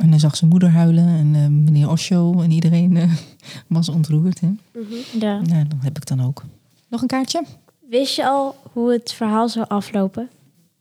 En 0.00 0.08
hij 0.10 0.18
zag 0.18 0.36
zijn 0.36 0.50
moeder 0.50 0.70
huilen 0.70 1.06
en 1.08 1.34
eh, 1.34 1.46
meneer 1.46 1.90
Osho 1.90 2.40
en 2.40 2.50
iedereen 2.50 2.96
eh, 2.96 3.12
was 3.66 3.88
ontroerd. 3.88 4.40
Hè? 4.40 4.46
Mhm. 4.46 4.94
Ja. 5.20 5.40
Nou, 5.40 5.68
dat 5.68 5.78
heb 5.80 5.96
ik 5.96 6.06
dan 6.06 6.22
ook. 6.24 6.42
Nog 6.88 7.00
een 7.02 7.06
kaartje? 7.08 7.44
Wist 7.88 8.16
je 8.16 8.26
al 8.26 8.56
hoe 8.72 8.92
het 8.92 9.12
verhaal 9.12 9.48
zou 9.48 9.66
aflopen? 9.68 10.28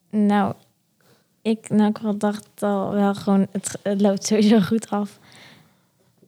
Nou, 0.09 0.53
ik, 1.41 1.69
nou, 1.69 1.89
ik 1.89 2.19
dacht 2.19 2.47
al 2.63 2.91
wel 2.91 3.15
gewoon, 3.15 3.47
het, 3.51 3.79
het 3.83 4.01
loopt 4.01 4.25
sowieso 4.25 4.59
goed 4.59 4.89
af. 4.89 5.19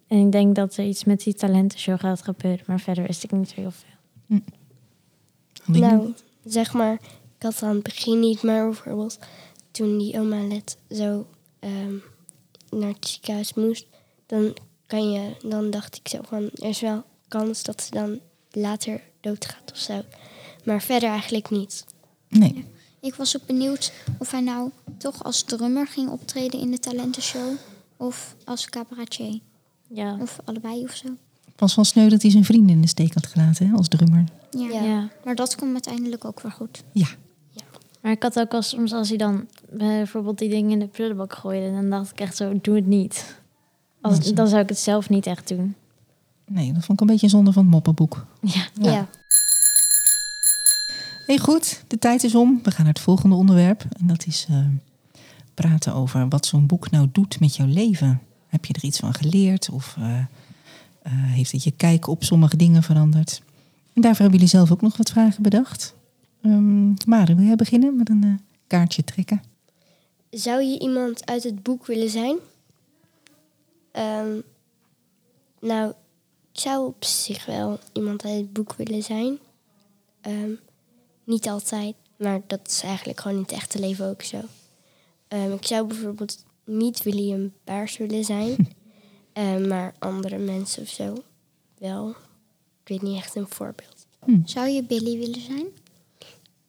En 0.07 0.25
ik 0.25 0.31
denk 0.31 0.55
dat 0.55 0.77
er 0.77 0.85
iets 0.85 1.03
met 1.03 1.23
die 1.23 1.33
talentenshow 1.33 1.99
gaat 1.99 2.21
gebeuren, 2.21 2.63
maar 2.67 2.79
verder 2.79 3.05
wist 3.07 3.23
ik 3.23 3.31
niet 3.31 3.49
zo 3.49 3.55
heel 3.61 3.71
veel. 3.71 4.39
Jullie- 5.65 5.81
Nou, 5.81 6.13
zeg 6.45 6.73
maar, 6.73 6.93
ik 7.37 7.41
had 7.43 7.53
het 7.53 7.63
aan 7.63 7.73
het 7.75 7.83
begin 7.83 8.19
niet, 8.19 8.43
maar 8.43 8.65
bijvoorbeeld 8.65 9.19
toen 9.71 9.97
die 9.97 10.19
oma 10.19 10.47
Let 10.47 10.77
zo 10.89 11.25
ehm, 11.59 11.93
naar 12.71 12.89
het 12.89 13.07
ziekenhuis 13.07 13.53
moest, 13.53 13.85
dan 14.25 14.55
kan 14.85 15.11
je, 15.11 15.35
dan 15.43 15.69
dacht 15.69 15.95
ik 15.95 16.07
zo 16.07 16.19
van, 16.27 16.43
er 16.43 16.69
is 16.69 16.81
wel 16.81 17.03
kans 17.27 17.63
dat 17.63 17.81
ze 17.81 17.91
dan 17.91 18.19
later 18.51 19.01
doodgaat 19.21 19.71
of 19.71 19.77
zo. 19.77 20.01
Maar 20.63 20.81
verder 20.81 21.09
eigenlijk 21.09 21.49
niet. 21.49 21.85
Nee. 22.27 22.65
Ik 22.99 23.15
was 23.15 23.37
ook 23.37 23.45
benieuwd 23.45 23.93
of 24.17 24.31
hij 24.31 24.41
nou 24.41 24.69
toch 24.97 25.23
als 25.23 25.43
drummer 25.43 25.87
ging 25.87 26.09
optreden 26.09 26.59
in 26.59 26.71
de 26.71 26.79
talentenshow. 26.79 27.55
Of 27.97 28.35
als 28.45 28.69
cabaretier. 28.69 29.39
Ja. 29.87 30.17
Of 30.21 30.39
allebei 30.45 30.83
of 30.83 30.95
zo. 30.95 31.07
Het 31.45 31.59
was 31.59 31.75
wel 31.75 31.85
sneu 31.85 32.09
dat 32.09 32.21
hij 32.21 32.31
zijn 32.31 32.45
vrienden 32.45 32.75
in 32.75 32.81
de 32.81 32.87
steek 32.87 33.13
had 33.13 33.25
gelaten 33.25 33.67
hè, 33.67 33.75
als 33.75 33.87
drummer. 33.87 34.23
Ja. 34.51 34.67
Ja. 34.67 34.83
ja. 34.83 35.09
Maar 35.25 35.35
dat 35.35 35.55
komt 35.55 35.73
uiteindelijk 35.73 36.25
ook 36.25 36.41
weer 36.41 36.51
goed. 36.51 36.83
Ja. 36.91 37.07
Maar 38.01 38.11
ik 38.11 38.23
had 38.23 38.39
ook 38.39 38.51
wel 38.51 38.61
soms 38.61 38.93
als 38.93 39.09
hij 39.09 39.17
dan 39.17 39.47
bijvoorbeeld 39.69 40.37
die 40.37 40.49
dingen 40.49 40.71
in 40.71 40.79
de 40.79 40.87
prullenbak 40.87 41.33
gooide, 41.33 41.71
dan 41.71 41.89
dacht 41.89 42.11
ik 42.11 42.19
echt 42.19 42.35
zo, 42.35 42.59
doe 42.61 42.75
het 42.75 42.85
niet. 42.85 43.39
Als, 44.01 44.33
dan 44.33 44.47
zou 44.47 44.61
ik 44.61 44.69
het 44.69 44.79
zelf 44.79 45.09
niet 45.09 45.25
echt 45.25 45.47
doen. 45.47 45.75
Nee, 46.45 46.73
dat 46.73 46.85
vond 46.85 47.01
ik 47.01 47.07
een 47.07 47.13
beetje 47.13 47.29
zonde 47.29 47.51
van 47.51 47.63
het 47.63 47.71
moppenboek. 47.71 48.25
Ja. 48.41 48.67
Ja. 48.73 48.91
Ja. 48.91 49.07
Hey, 51.25 51.37
goed, 51.37 51.83
de 51.87 51.99
tijd 51.99 52.23
is 52.23 52.35
om. 52.35 52.59
We 52.63 52.71
gaan 52.71 52.85
naar 52.85 52.93
het 52.93 53.03
volgende 53.03 53.35
onderwerp. 53.35 53.85
En 53.99 54.07
dat 54.07 54.25
is 54.25 54.45
eh, 54.49 54.57
praten 55.53 55.93
over 55.93 56.27
wat 56.27 56.45
zo'n 56.45 56.65
boek 56.65 56.89
nou 56.89 57.09
doet 57.11 57.39
met 57.39 57.55
jouw 57.55 57.67
leven. 57.67 58.21
Heb 58.47 58.65
je 58.65 58.73
er 58.73 58.83
iets 58.83 58.99
van 58.99 59.13
geleerd? 59.13 59.69
Of 59.69 59.95
eh, 59.99 60.17
eh, 60.17 60.25
heeft 61.11 61.51
het 61.51 61.63
je 61.63 61.71
kijk 61.71 62.07
op 62.07 62.23
sommige 62.23 62.57
dingen 62.57 62.83
veranderd? 62.83 63.41
En 63.93 64.01
daarvoor 64.01 64.21
hebben 64.21 64.39
jullie 64.39 64.55
zelf 64.55 64.71
ook 64.71 64.81
nog 64.81 64.97
wat 64.97 65.09
vragen 65.09 65.43
bedacht. 65.43 65.93
Ehm 66.41 66.93
Mare, 67.05 67.35
wil 67.35 67.45
jij 67.45 67.55
beginnen 67.55 67.95
met 67.95 68.09
een 68.09 68.23
eh, 68.23 68.33
kaartje 68.67 69.03
trekken? 69.03 69.41
Zou 70.29 70.63
je 70.63 70.79
iemand 70.79 71.25
uit 71.25 71.43
het 71.43 71.63
boek 71.63 71.85
willen 71.85 72.09
zijn? 72.09 72.37
Ehm, 73.91 74.39
nou, 75.59 75.89
ik 76.51 76.59
zou 76.59 76.85
op 76.87 77.03
zich 77.03 77.45
wel 77.45 77.79
iemand 77.93 78.23
uit 78.25 78.35
het 78.35 78.53
boek 78.53 78.73
willen 78.73 79.03
zijn. 79.03 79.37
Ehm, 80.21 80.51
niet 81.23 81.47
altijd, 81.47 81.95
maar 82.17 82.41
dat 82.47 82.59
is 82.67 82.81
eigenlijk 82.83 83.19
gewoon 83.19 83.37
in 83.37 83.43
het 83.43 83.51
echte 83.51 83.79
leven 83.79 84.05
ook 84.05 84.21
zo. 84.21 84.41
Ehm, 85.27 85.51
ik 85.51 85.65
zou 85.65 85.87
bijvoorbeeld 85.87 86.45
niet 86.63 87.03
William 87.03 87.51
Baars 87.63 87.97
willen 87.97 88.23
zijn, 88.23 88.55
Ehm, 89.33 89.67
maar 89.67 89.93
andere 89.99 90.37
mensen 90.37 90.81
of 90.81 90.89
zo 90.89 91.23
wel. 91.77 92.09
Ik 92.83 92.87
weet 92.87 93.01
niet 93.01 93.17
echt 93.17 93.35
een 93.35 93.47
voorbeeld. 93.47 94.05
Zou 94.45 94.67
je 94.67 94.83
Billy 94.83 95.17
willen 95.17 95.41
zijn? 95.41 95.65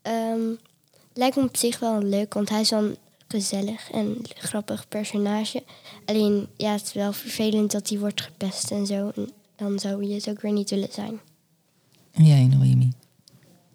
Ehm, 0.03 0.41
lijkt 1.13 1.37
me 1.37 1.43
op 1.43 1.57
zich 1.57 1.79
wel 1.79 2.03
leuk, 2.03 2.35
want 2.35 2.49
hij 2.49 2.61
is 2.61 2.71
wel 2.71 2.83
een 2.83 2.97
gezellig 3.29 3.91
en 3.91 4.17
grappig 4.23 4.89
personage. 4.89 5.63
Alleen, 6.05 6.47
ja, 6.57 6.73
het 6.73 6.83
is 6.83 6.93
wel 6.93 7.13
vervelend 7.13 7.71
dat 7.71 7.89
hij 7.89 7.99
wordt 7.99 8.21
gepest 8.21 8.71
en 8.71 8.87
zo. 8.87 9.11
En 9.15 9.31
dan 9.57 9.79
zou 9.79 10.05
je 10.05 10.15
het 10.15 10.29
ook 10.29 10.41
weer 10.41 10.53
niet 10.53 10.71
willen 10.71 10.93
zijn. 10.93 11.21
En 12.11 12.25
jij, 12.25 12.45
Noemi? 12.45 12.93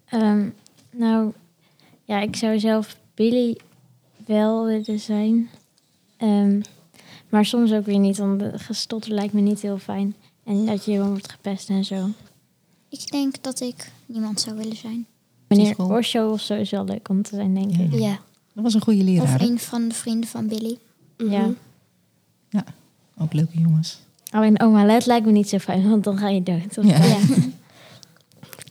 Ehm, 0.06 0.50
nou, 0.92 1.34
ja, 2.04 2.20
ik 2.20 2.36
zou 2.36 2.60
zelf 2.60 2.98
Billy 3.14 3.58
wel 4.26 4.66
willen 4.66 5.00
zijn. 5.00 5.50
Ehm, 6.18 6.62
maar 7.30 7.46
soms 7.46 7.72
ook 7.72 7.86
weer 7.86 8.00
niet, 8.00 8.18
want 8.18 8.40
de 8.40 8.60
gestotter 8.60 9.12
lijkt 9.12 9.34
me 9.34 9.42
niet 9.42 9.62
heel 9.62 9.78
fijn. 9.78 10.16
En 10.44 10.66
dat 10.66 10.86
je 10.86 10.92
gewoon 10.92 11.10
wordt 11.10 11.32
gepest 11.32 11.70
en 11.70 11.86
zo. 11.86 12.10
Ik 12.90 13.12
denk 13.12 13.44
dat 13.44 13.60
ik 13.60 13.92
niemand 14.06 14.42
zou 14.42 14.58
willen 14.58 14.76
zijn. 14.76 15.08
Meneer. 15.48 15.78
Osho 15.78 16.32
of 16.32 16.42
zo 16.42 16.54
is 16.54 16.70
wel 16.70 16.86
leuk 16.86 17.10
om 17.10 17.22
te 17.22 17.36
zijn, 17.36 17.54
denk 17.54 17.76
Ja. 17.76 17.84
ik. 17.84 17.94
Ja. 17.94 18.20
Dat 18.54 18.64
was 18.64 18.74
een 18.74 18.82
goede 18.82 19.04
leraar. 19.04 19.36
Of 19.36 19.42
een 19.42 19.60
van 19.60 19.88
de 19.88 19.96
vrienden 19.96 20.30
van 20.30 20.48
Billy. 20.48 20.78
Mhm. 21.18 21.32
Ja. 21.32 21.50
Ja, 22.50 22.64
ook 23.18 23.34
leuke 23.34 23.60
jongens. 23.60 24.00
Alleen 24.30 24.60
oma 24.62 24.86
Let 24.86 25.06
lijkt 25.06 25.26
me 25.26 25.32
niet 25.32 25.50
zo 25.50 25.58
fijn, 25.58 25.90
want 25.90 26.04
dan 26.04 26.18
ga 26.18 26.30
je 26.30 26.44
dood. 26.44 26.76
Ja. 26.76 27.02
zo. 27.04 27.06
ja. 27.06 27.18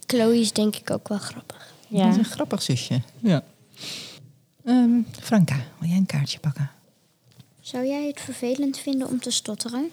Chloe 0.06 0.40
is 0.40 0.52
denk 0.52 0.76
ik 0.76 0.90
ook 0.90 1.08
wel 1.08 1.18
grappig. 1.18 1.74
Dat 1.88 2.00
is 2.08 2.14
ja. 2.14 2.18
een 2.18 2.24
grappig 2.24 2.62
zusje. 2.62 3.00
Ja. 3.20 3.42
Ehm, 4.64 5.00
Franka, 5.20 5.56
wil 5.78 5.88
jij 5.88 5.96
een 5.98 6.06
kaartje 6.06 6.38
pakken? 6.38 6.70
Zou 7.60 7.86
jij 7.86 8.06
het 8.06 8.20
vervelend 8.20 8.78
vinden 8.78 9.08
om 9.08 9.20
te 9.20 9.30
stotteren? 9.30 9.90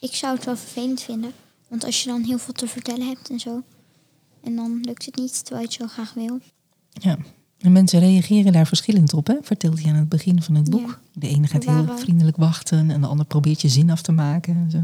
Ik 0.00 0.14
zou 0.14 0.34
het 0.34 0.44
wel 0.44 0.56
vervelend 0.56 1.02
vinden. 1.02 1.32
Want 1.68 1.84
als 1.84 2.02
je 2.02 2.08
dan 2.08 2.22
heel 2.22 2.38
veel 2.38 2.54
te 2.54 2.66
vertellen 2.66 3.06
hebt 3.06 3.30
en 3.30 3.40
zo. 3.40 3.62
En 4.42 4.56
dan 4.56 4.80
lukt 4.82 5.04
het 5.04 5.16
niet 5.16 5.44
terwijl 5.44 5.68
je 5.68 5.72
het 5.72 5.82
zo 5.82 5.86
graag 5.86 6.14
wil. 6.14 6.38
Ja. 6.90 7.18
En 7.58 7.72
mensen 7.72 8.00
reageren 8.00 8.52
daar 8.52 8.66
verschillend 8.66 9.14
op, 9.14 9.26
hè? 9.26 9.34
vertelt 9.42 9.82
hij 9.82 9.90
aan 9.90 9.98
het 9.98 10.08
begin 10.08 10.42
van 10.42 10.54
het 10.54 10.70
boek. 10.70 10.88
Ja. 10.88 10.98
De 11.12 11.28
ene 11.28 11.46
gaat 11.46 11.64
heel 11.64 11.98
vriendelijk 11.98 12.36
wachten 12.36 12.90
en 12.90 13.00
de 13.00 13.06
ander 13.06 13.26
probeert 13.26 13.60
je 13.60 13.68
zin 13.68 13.90
af 13.90 14.02
te 14.02 14.12
maken. 14.12 14.54
En 14.54 14.70
zo. 14.70 14.80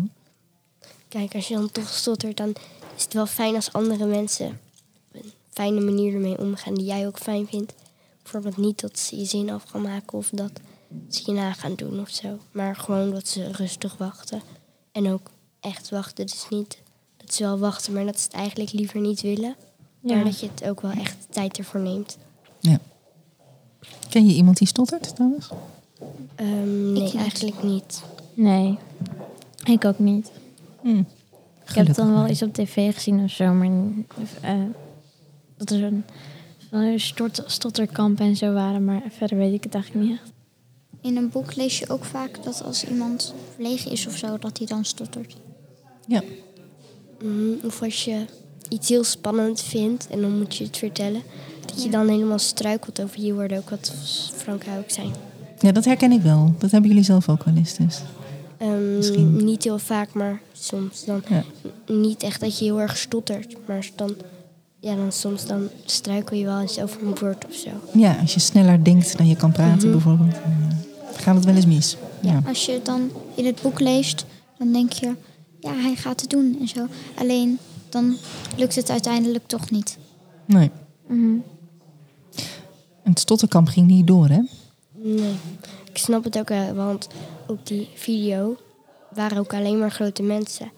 Kijk, 1.09 1.35
als 1.35 1.49
je 1.49 1.55
dan 1.55 1.71
toch 1.71 1.89
stottert, 1.89 2.37
dan 2.37 2.53
is 2.97 3.03
het 3.03 3.13
wel 3.13 3.27
fijn 3.27 3.55
als 3.55 3.73
andere 3.73 4.07
mensen 4.07 4.47
op 4.47 5.23
een 5.23 5.31
fijne 5.51 5.81
manier 5.81 6.15
ermee 6.15 6.39
omgaan 6.39 6.75
die 6.75 6.85
jij 6.85 7.07
ook 7.07 7.19
fijn 7.19 7.47
vindt. 7.47 7.75
Bijvoorbeeld 8.23 8.57
niet 8.57 8.81
dat 8.81 8.99
ze 8.99 9.17
je 9.17 9.25
zin 9.25 9.51
af 9.51 9.65
gaan 9.65 9.83
maken 9.83 10.19
of 10.19 10.31
dat 10.33 10.61
ze 11.09 11.23
je 11.27 11.33
na 11.33 11.53
gaan 11.53 11.75
doen 11.75 12.01
of 12.01 12.09
zo. 12.09 12.39
Maar 12.53 12.77
gewoon 12.77 13.11
dat 13.11 13.29
ze 13.29 13.53
rustig 13.53 13.97
wachten. 13.97 14.43
En 14.93 15.13
ook 15.13 15.31
echt 15.61 15.91
wachten. 15.91 16.27
Dus 16.27 16.47
niet 16.51 16.79
ze 17.35 17.43
wel 17.43 17.59
wachten, 17.59 17.93
maar 17.93 18.05
dat 18.05 18.19
ze 18.21 18.25
het 18.25 18.33
eigenlijk 18.33 18.73
liever 18.73 19.01
niet 19.01 19.21
willen. 19.21 19.57
Ja. 20.01 20.15
Maar 20.15 20.25
dat 20.25 20.41
je 20.41 20.49
het 20.55 20.69
ook 20.69 20.81
wel 20.81 20.91
echt 20.91 21.17
tijd 21.31 21.59
ervoor 21.59 21.81
neemt. 21.81 22.19
Ja. 22.61 22.79
Ken 24.09 24.27
je 24.27 24.35
iemand 24.35 24.57
die 24.57 24.67
stottert 24.67 25.15
trouwens? 25.15 25.51
Ehm, 26.35 26.93
nee, 26.93 27.13
eigenlijk 27.17 27.63
niet. 27.63 28.03
Nee, 28.35 28.79
ik 29.65 29.85
ook 29.85 29.99
niet. 29.99 30.31
Hm. 30.81 31.03
Ik 31.69 31.75
heb 31.75 31.95
dan 31.95 32.11
wel 32.11 32.21
maar. 32.21 32.31
iets 32.31 32.43
op 32.43 32.55
tv 32.55 32.95
gezien 32.95 33.25
of 33.25 33.31
zo, 33.31 33.53
maar 33.53 33.71
eh, 34.41 34.55
dat 35.57 35.71
er 35.71 35.83
een, 35.83 36.05
een 36.71 37.01
stort, 37.01 37.43
stotterkamp 37.47 38.21
en 38.21 38.37
zo 38.37 38.53
waren, 38.53 38.85
maar 38.85 39.03
verder 39.09 39.39
weet 39.39 39.55
ik 39.55 39.65
het 39.65 39.75
eigenlijk 39.75 40.07
niet 40.07 40.19
echt. 40.21 40.33
In 41.01 41.17
een 41.17 41.31
boek 41.31 41.55
lees 41.55 41.79
je 41.79 41.89
ook 41.89 42.05
vaak 42.05 42.45
dat 42.45 42.63
als 42.65 42.85
iemand 42.85 43.35
verlegen 43.55 43.91
is 43.91 44.07
of 44.07 44.17
zo, 44.17 44.39
dat 44.39 44.59
hij 44.59 44.67
dan 44.67 44.85
stottert. 44.85 45.37
Ja. 46.07 46.23
Mhm, 47.23 47.67
Of 47.67 47.83
als 47.83 48.05
je 48.05 48.25
iets 48.69 48.89
heel 48.89 49.05
spannend 49.05 49.61
vindt 49.63 50.07
en 50.11 50.21
dan 50.21 50.39
moet 50.39 50.57
je 50.57 50.65
het 50.65 50.77
vertellen. 50.77 51.23
Dat 51.67 51.83
je 51.83 51.91
dan 51.91 52.09
helemaal 52.09 52.39
struikelt 52.39 53.01
over 53.03 53.21
je 53.21 53.35
woorden, 53.35 53.59
ook 53.59 53.71
wat 53.71 53.93
ook 54.79 54.91
zei. 54.91 55.11
ja, 55.61 55.73
dat 55.73 55.85
herken 55.85 56.13
ik 56.13 56.23
wel. 56.23 56.55
Dat 56.59 56.71
hebben 56.71 56.91
jullie 56.91 57.05
zelf 57.05 57.29
ook 57.29 57.45
wel 57.45 57.55
eens 57.55 57.77
dus. 57.77 58.01
Ehm, 58.59 58.97
Misschien. 58.97 59.45
Niet 59.45 59.65
heel 59.65 59.79
vaak, 59.79 60.13
maar 60.15 60.41
soms 60.53 61.05
dan. 61.05 61.23
Ja. 61.29 61.45
Niet 61.95 62.23
echt 62.23 62.41
dat 62.41 62.59
je 62.59 62.65
heel 62.65 62.81
erg 62.81 62.97
stottert, 62.97 63.57
maar 63.67 63.89
dan, 63.95 64.15
ja, 64.81 64.95
dan 64.95 65.13
soms 65.13 65.47
dan 65.47 65.69
struikel 65.85 66.37
je 66.37 66.45
wel 66.45 66.61
eens 66.61 66.81
over 66.81 67.03
een 67.03 67.15
woord 67.21 67.47
of 67.47 67.55
zo. 67.55 67.71
ja, 68.01 68.17
als 68.21 68.35
je 68.35 68.41
sneller 68.41 68.85
denkt 68.85 69.17
dan 69.17 69.27
je 69.29 69.37
kan 69.37 69.53
praten 69.53 69.89
Mhm. 69.89 69.91
bijvoorbeeld, 69.91 70.33
dan 70.33 70.41
eh, 70.71 71.23
gaat 71.23 71.35
het 71.35 71.45
wel 71.45 71.55
eens 71.55 71.67
mis. 71.67 71.97
Ja. 72.21 72.43
Als 72.47 72.67
je 72.67 72.73
het 72.73 72.85
dan 72.87 73.11
in 73.35 73.47
het 73.47 73.63
boek 73.63 73.81
leest, 73.81 74.25
dan 74.59 74.73
denk 74.73 74.93
je, 74.93 75.13
ja, 75.61 75.75
hij 75.75 75.95
gaat 75.95 76.21
het 76.21 76.31
doen 76.31 76.57
en 76.61 76.69
zo. 76.69 76.87
Alleen 77.15 77.59
dan 77.89 78.17
lukt 78.57 78.75
het 78.75 78.91
uiteindelijk 78.91 79.47
toch 79.47 79.71
niet. 79.71 79.99
Nee. 80.45 80.71
Mhm. 81.07 81.37
En 83.03 83.11
het 83.11 83.21
stotterkamp 83.21 83.69
ging 83.69 83.87
niet 83.87 84.07
door, 84.07 84.29
hè? 84.29 84.41
Nee, 84.93 85.35
ik 85.91 85.99
snap 85.99 86.25
het 86.25 86.39
ook 86.39 86.49
wel, 86.49 86.75
want 86.75 87.09
op 87.47 87.67
die 87.67 87.89
video 87.95 88.57
waren 89.15 89.39
ook 89.39 89.55
alleen 89.55 89.79
maar 89.79 89.91
grote 89.91 90.23
mensen. 90.23 90.71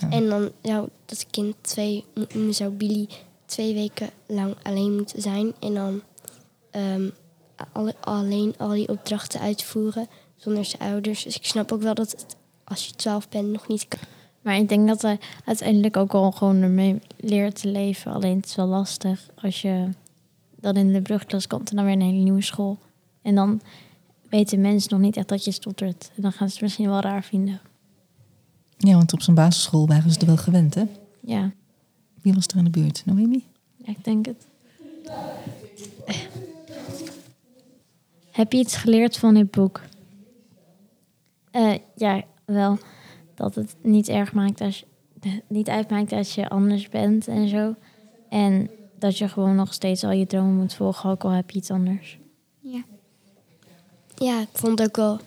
Ja. 0.00 0.10
En 0.10 0.28
dan 0.28 0.50
zou 0.62 0.88
dat 1.06 1.26
kind 1.30 1.54
twee, 1.60 2.04
zou 2.50 2.70
Billy 2.70 3.08
twee 3.46 3.74
weken 3.74 4.10
lang 4.26 4.54
alleen 4.62 4.96
moeten 4.96 5.22
zijn. 5.22 5.54
En 5.60 5.74
dan 5.74 6.02
ehm, 6.70 7.08
alle, 7.72 7.94
alleen 8.00 8.54
al 8.58 8.68
die 8.68 8.88
opdrachten 8.88 9.40
uitvoeren 9.40 10.08
zonder 10.36 10.64
zijn 10.64 10.82
ouders. 10.82 11.22
Dus 11.22 11.36
ik 11.36 11.44
snap 11.44 11.72
ook 11.72 11.82
wel 11.82 11.94
dat 11.94 12.10
het, 12.10 12.36
als 12.64 12.86
je 12.86 12.92
twaalf 12.94 13.28
bent 13.28 13.52
nog 13.52 13.68
niet 13.68 13.88
kan. 13.88 14.00
Maar 14.46 14.56
ik 14.56 14.68
denk 14.68 14.88
dat 14.88 15.02
hij 15.02 15.18
uiteindelijk 15.44 15.96
ook 15.96 16.14
al 16.14 16.32
gewoon 16.32 16.62
ermee 16.62 16.98
leert 17.16 17.60
te 17.60 17.68
leven. 17.68 18.12
Alleen 18.12 18.36
het 18.36 18.46
is 18.46 18.54
wel 18.54 18.66
lastig 18.66 19.28
als 19.34 19.62
je 19.62 19.88
dan 20.60 20.76
in 20.76 20.92
de 20.92 21.02
brugklas 21.02 21.46
komt 21.46 21.70
en 21.70 21.76
dan 21.76 21.84
weer 21.84 21.94
een 21.94 22.00
hele 22.00 22.22
nieuwe 22.22 22.42
school. 22.42 22.78
En 23.22 23.34
dan 23.34 23.60
weten 24.28 24.60
mensen 24.60 24.90
nog 24.90 25.00
niet 25.00 25.16
echt 25.16 25.28
dat 25.28 25.44
je 25.44 25.50
stottert. 25.50 26.10
En 26.16 26.22
dan 26.22 26.32
gaan 26.32 26.48
ze 26.48 26.52
het 26.52 26.62
misschien 26.62 26.88
wel 26.88 27.00
raar 27.00 27.22
vinden. 27.22 27.60
Ja, 28.76 28.96
want 28.96 29.12
op 29.12 29.22
zijn 29.22 29.36
basisschool 29.36 29.86
waren 29.86 30.10
ze 30.10 30.18
er 30.20 30.26
wel 30.26 30.36
gewend, 30.36 30.74
hè? 30.74 30.84
Ja, 31.20 31.52
Wie 32.22 32.34
was 32.34 32.46
er 32.46 32.58
aan 32.58 32.64
de 32.64 32.70
beurt? 32.70 33.02
Noemi? 33.04 33.44
ja 33.76 33.92
ik 33.92 34.04
denk 34.04 34.26
het. 34.26 34.46
Heb 38.30 38.52
je 38.52 38.58
iets 38.58 38.76
geleerd 38.76 39.16
van 39.16 39.34
dit 39.34 39.50
boek? 39.50 39.80
Eh, 41.50 41.74
ja, 41.96 42.22
wel. 42.44 42.78
Dat 43.36 43.54
het 43.54 43.76
niet 43.82 44.08
erg 44.08 44.32
maakt 44.32 44.60
als 44.60 44.84
je, 45.20 45.42
niet 45.46 45.68
uitmaakt 45.68 46.12
als 46.12 46.34
je 46.34 46.48
anders 46.48 46.88
bent 46.88 47.28
en 47.28 47.48
zo. 47.48 47.74
En 48.28 48.70
dat 48.98 49.18
je 49.18 49.28
gewoon 49.28 49.54
nog 49.54 49.72
steeds 49.74 50.04
al 50.04 50.10
je 50.10 50.26
dromen 50.26 50.54
moet 50.54 50.74
volgen, 50.74 51.10
ook 51.10 51.24
al 51.24 51.30
heb 51.30 51.50
je 51.50 51.58
iets 51.58 51.70
anders. 51.70 52.18
Ja. 52.60 52.82
Ja, 54.14 54.40
ik 54.40 54.48
vond 54.52 54.82
ook 54.82 54.96
wel. 54.96 55.18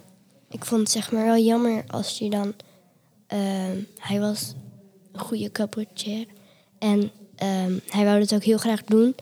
Ik 0.49 0.65
vond 0.65 0.81
het 0.81 0.91
zeg 0.91 1.11
maar 1.11 1.25
wel 1.25 1.37
jammer 1.37 1.83
als 1.87 2.17
je 2.17 2.29
dan. 2.29 2.53
ehm, 3.27 3.77
hij 3.99 4.19
was 4.19 4.55
een 5.11 5.19
goede 5.19 5.51
cabaretier. 5.51 6.25
En 6.79 7.11
ehm, 7.35 7.73
hij 7.87 8.05
wou 8.05 8.19
het 8.19 8.33
ook 8.33 8.43
heel 8.43 8.57
graag 8.57 8.83
doen. 8.83 9.15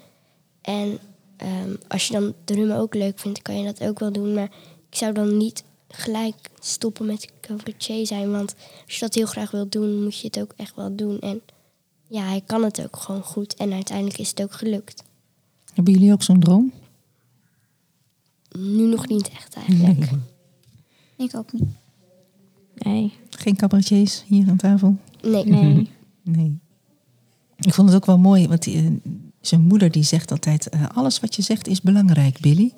En 0.61 0.97
ehm, 1.37 1.75
als 1.87 2.07
je 2.07 2.13
dan 2.13 2.33
drummen 2.43 2.77
ook 2.77 2.93
leuk 2.95 3.19
vindt, 3.19 3.41
kan 3.41 3.57
je 3.57 3.65
dat 3.65 3.83
ook 3.83 3.99
wel 3.99 4.11
doen. 4.11 4.33
Maar 4.33 4.49
ik 4.89 4.95
zou 4.97 5.13
dan 5.13 5.37
niet 5.37 5.63
gelijk 5.87 6.35
stoppen 6.59 7.05
met 7.05 7.31
cabaretier 7.41 8.05
zijn. 8.07 8.31
Want 8.31 8.55
als 8.85 8.93
je 8.93 8.99
dat 8.99 9.13
heel 9.13 9.25
graag 9.25 9.51
wilt 9.51 9.71
doen, 9.71 10.03
moet 10.03 10.19
je 10.19 10.27
het 10.27 10.39
ook 10.39 10.53
echt 10.55 10.75
wel 10.75 10.95
doen. 10.95 11.19
En 11.19 11.41
ja, 12.07 12.21
hij 12.27 12.41
kan 12.45 12.63
het 12.63 12.83
ook 12.83 12.95
gewoon 12.97 13.23
goed. 13.23 13.55
En 13.55 13.73
uiteindelijk 13.73 14.17
is 14.17 14.29
het 14.29 14.41
ook 14.41 14.51
gelukt. 14.53 15.03
Hebben 15.73 15.93
jullie 15.93 16.11
ook 16.11 16.23
zo'n 16.23 16.39
droom? 16.39 16.71
Nu 18.51 18.85
nog 18.87 19.07
niet 19.07 19.29
echt 19.29 19.55
eigenlijk. 19.55 20.09
Ik 21.17 21.35
ook 21.35 21.53
niet. 21.53 21.69
Nee, 22.75 23.13
Geen 23.29 23.55
cabaretiers 23.55 24.23
hier 24.27 24.49
aan 24.49 24.57
tafel? 24.57 24.95
Nee. 25.21 25.45
nee. 25.45 25.89
Nee. 26.21 26.59
Ik 27.59 27.73
vond 27.73 27.87
het 27.89 27.97
ook 27.97 28.05
wel 28.05 28.17
mooi, 28.17 28.47
want 28.47 28.63
die, 28.63 28.77
eh, 28.77 28.91
zijn 29.41 29.61
moeder 29.61 29.91
die 29.91 30.03
zegt 30.03 30.31
altijd... 30.31 30.69
eh, 30.69 30.85
alles 30.93 31.19
wat 31.19 31.35
je 31.35 31.41
zegt 31.41 31.67
is 31.67 31.81
belangrijk, 31.81 32.39
Billy. 32.39 32.73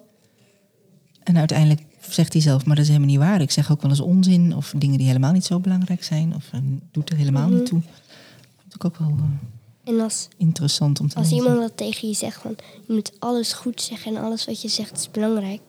En 1.24 1.38
uiteindelijk 1.38 1.82
zegt 2.00 2.34
hij 2.34 2.42
zelf, 2.42 2.66
maar 2.66 2.76
dat 2.76 2.84
is 2.86 2.92
helemaal 2.92 3.12
niet 3.12 3.20
waar. 3.20 3.42
Ik 3.42 3.52
zeg 3.52 3.72
ook 3.72 3.82
wel 3.82 3.92
eens 3.92 4.00
onzin 4.00 4.56
of 4.56 4.74
dingen 4.78 4.98
die 4.98 5.08
helemaal 5.08 5.32
niet 5.32 5.46
zo 5.46 5.60
belangrijk 5.60 6.04
zijn. 6.04 6.36
Of 6.36 6.50
eh, 6.52 6.60
doet 6.92 7.10
er 7.10 7.18
helemaal 7.18 7.50
niet 7.50 7.66
toe. 7.66 7.82
vond 8.62 8.76
ik 8.76 8.86
ook 8.86 8.98
wel 8.98 9.16
eh, 9.84 9.94
En 9.94 10.00
als, 10.00 10.28
interessant 10.38 11.00
om 11.00 11.08
te 11.08 11.16
als 11.16 11.30
lezen. 11.30 11.46
iemand 11.46 11.62
dat 11.62 11.78
tegen 11.78 12.08
je 12.08 12.14
zegt 12.14 12.42
van 12.42 12.56
je 12.88 12.94
moet 12.94 13.12
alles 13.20 13.54
goed 13.54 13.82
zeggen 13.82 14.16
en 14.16 14.24
alles 14.24 14.46
wat 14.46 14.62
je 14.62 14.68
zegt 14.68 14.98
is 14.98 15.12
belangrijk, 15.12 15.62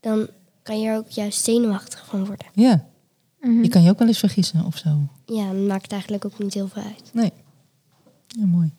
dan 0.00 0.28
kan 0.62 0.80
je 0.80 0.88
er 0.88 0.96
ook 0.96 1.08
juist 1.08 1.44
zenuwachtig 1.44 2.06
van 2.06 2.24
worden. 2.26 2.46
Ja, 2.54 2.84
Mhm. 3.40 3.62
je 3.62 3.68
kan 3.68 3.82
je 3.82 3.90
ook 3.90 3.98
wel 3.98 4.08
eens 4.08 4.18
vergissen 4.18 4.64
of 4.64 4.76
zo. 4.76 4.98
Ja, 5.26 5.52
dat 5.52 5.66
maakt 5.66 5.92
eigenlijk 5.92 6.24
ook 6.24 6.38
niet 6.38 6.54
heel 6.54 6.68
veel 6.68 6.82
uit. 6.82 7.10
Nee. 7.12 7.32
Ja, 8.28 8.46
mooi. 8.46 8.70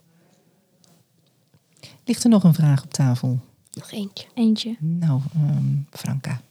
Ligt 2.06 2.24
er 2.24 2.30
nog 2.30 2.44
een 2.44 2.54
vraag 2.54 2.84
op 2.84 2.94
tafel? 2.94 3.40
Nog 3.72 3.92
eentje. 3.92 4.26
Eentje. 4.34 4.76
Nou, 4.80 5.22
ehm, 5.36 5.66
Franka. 5.90 6.42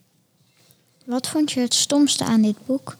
Wat 1.06 1.28
vond 1.28 1.52
je 1.52 1.60
het 1.60 1.74
stomste 1.74 2.24
aan 2.24 2.42
dit 2.42 2.56
boek? 2.66 2.96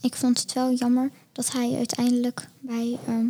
Ik 0.00 0.14
vond 0.14 0.40
het 0.40 0.52
wel 0.52 0.72
jammer 0.74 1.10
dat 1.32 1.52
hij 1.52 1.74
uiteindelijk 1.76 2.48
bij 2.60 2.98
ehm, 3.06 3.26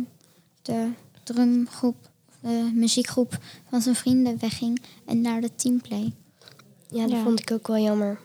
de 0.61 0.89
drumgroep, 1.23 1.95
de 2.41 2.71
muziekgroep 2.73 3.37
van 3.69 3.81
zijn 3.81 3.95
vrienden 3.95 4.37
wegging 4.39 4.81
en 5.05 5.21
naar 5.21 5.41
de 5.41 5.55
teamplay. 5.55 6.11
Ja, 6.89 7.01
dat 7.01 7.11
Ja. 7.11 7.23
vond 7.23 7.39
ik 7.39 7.51
ook 7.51 7.67
wel 7.67 7.77
jammer. 7.77 8.19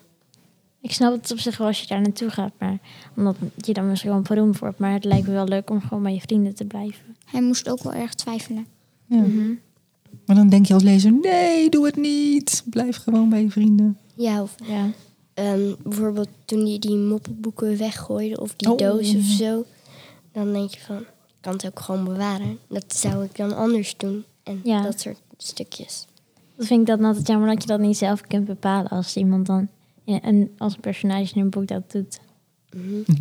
Ik 0.80 0.92
snap 0.92 1.12
het 1.22 1.30
op 1.32 1.38
zich 1.38 1.56
wel 1.58 1.66
als 1.66 1.80
je 1.80 1.86
daar 1.86 2.00
naartoe 2.00 2.30
gaat, 2.30 2.52
maar 2.58 2.78
omdat 3.16 3.36
je 3.56 3.72
dan 3.72 3.88
misschien 3.88 4.10
wel 4.10 4.20
beroemd 4.20 4.58
wordt. 4.58 4.78
Maar 4.78 4.92
het 4.92 5.04
lijkt 5.04 5.26
me 5.26 5.32
wel 5.32 5.48
leuk 5.48 5.70
om 5.70 5.80
gewoon 5.80 6.02
bij 6.02 6.14
je 6.14 6.20
vrienden 6.20 6.54
te 6.54 6.64
blijven. 6.64 7.16
Hij 7.24 7.42
moest 7.42 7.68
ook 7.68 7.82
wel 7.82 7.92
erg 7.92 8.14
twijfelen. 8.14 8.66
Ja. 9.06 9.24
Maar 10.26 10.36
dan 10.36 10.48
denk 10.48 10.66
je 10.66 10.74
als 10.74 10.82
lezer, 10.82 11.12
nee, 11.12 11.68
doe 11.70 11.86
het 11.86 11.96
niet. 11.96 12.62
Blijf 12.70 12.96
gewoon 12.96 13.28
bij 13.28 13.42
je 13.42 13.50
vrienden. 13.50 13.98
Ja, 14.18 14.42
of 14.42 14.54
Ja. 14.66 14.90
ehm, 15.34 15.74
bijvoorbeeld 15.82 16.28
toen 16.44 16.66
je 16.66 16.78
die 16.78 16.96
moppenboeken 16.96 17.76
weggooide 17.78 18.40
of 18.40 18.54
die 18.56 18.70
Oh. 18.70 18.78
doos 18.78 19.14
of 19.14 19.22
zo, 19.24 19.64
dan 20.32 20.52
denk 20.52 20.70
je 20.74 20.80
van, 20.80 20.96
ik 21.00 21.06
kan 21.40 21.52
het 21.52 21.66
ook 21.66 21.80
gewoon 21.80 22.04
bewaren. 22.04 22.58
Dat 22.68 22.84
zou 22.96 23.24
ik 23.24 23.36
dan 23.36 23.56
anders 23.56 23.96
doen. 23.96 24.24
En 24.42 24.60
Ja. 24.64 24.82
dat 24.82 25.00
soort 25.00 25.20
stukjes. 25.36 26.06
Dat 26.56 26.66
vind 26.66 26.80
ik 26.80 26.86
dan 26.96 27.04
altijd 27.04 27.26
jammer 27.26 27.48
dat 27.48 27.62
je 27.62 27.68
dat 27.68 27.80
niet 27.80 27.96
zelf 27.96 28.20
kunt 28.20 28.44
bepalen 28.44 28.90
als 28.90 29.16
iemand 29.16 29.46
dan 29.46 29.68
een, 30.04 30.50
als 30.58 30.74
een 30.74 30.80
personage 30.80 31.34
in 31.34 31.40
een 31.40 31.50
boek 31.50 31.66
dat 31.66 31.90
doet. 31.92 32.20
Mhm. 32.76 33.14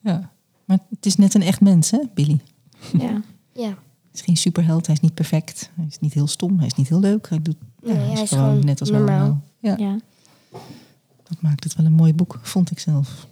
Ja. 0.00 0.30
Maar 0.64 0.78
het 0.90 1.06
is 1.06 1.16
net 1.16 1.34
een 1.34 1.42
echt 1.42 1.60
mens, 1.60 1.90
hè, 1.90 1.98
Billy? 2.14 2.40
Ja. 2.98 3.22
Ja, 3.52 3.64
Hij 3.64 3.76
is 4.12 4.20
geen 4.20 4.36
superheld, 4.36 4.86
hij 4.86 4.94
is 4.94 5.00
niet 5.00 5.14
perfect. 5.14 5.70
Hij 5.74 5.86
is 5.88 5.98
niet 5.98 6.12
heel 6.14 6.26
stom, 6.26 6.58
hij 6.58 6.66
is 6.66 6.74
niet 6.74 6.88
heel 6.88 7.00
leuk. 7.00 7.28
Hij, 7.28 7.42
doet, 7.42 7.56
ja, 7.82 7.92
Nee, 7.92 7.96
hij 7.96 8.22
is 8.22 8.28
gewoon 8.28 8.44
gewoon 8.48 8.64
net 8.64 8.80
als 8.80 8.90
we 8.90 8.96
normaal. 8.96 9.40
Ja, 9.58 9.76
ja. 9.76 9.98
dat 11.28 11.40
maakt 11.40 11.64
het 11.64 11.74
wel 11.74 11.86
een 11.86 11.92
mooi 11.92 12.14
boek, 12.14 12.38
vond 12.42 12.70
ik 12.70 12.78
zelf. 12.78 13.26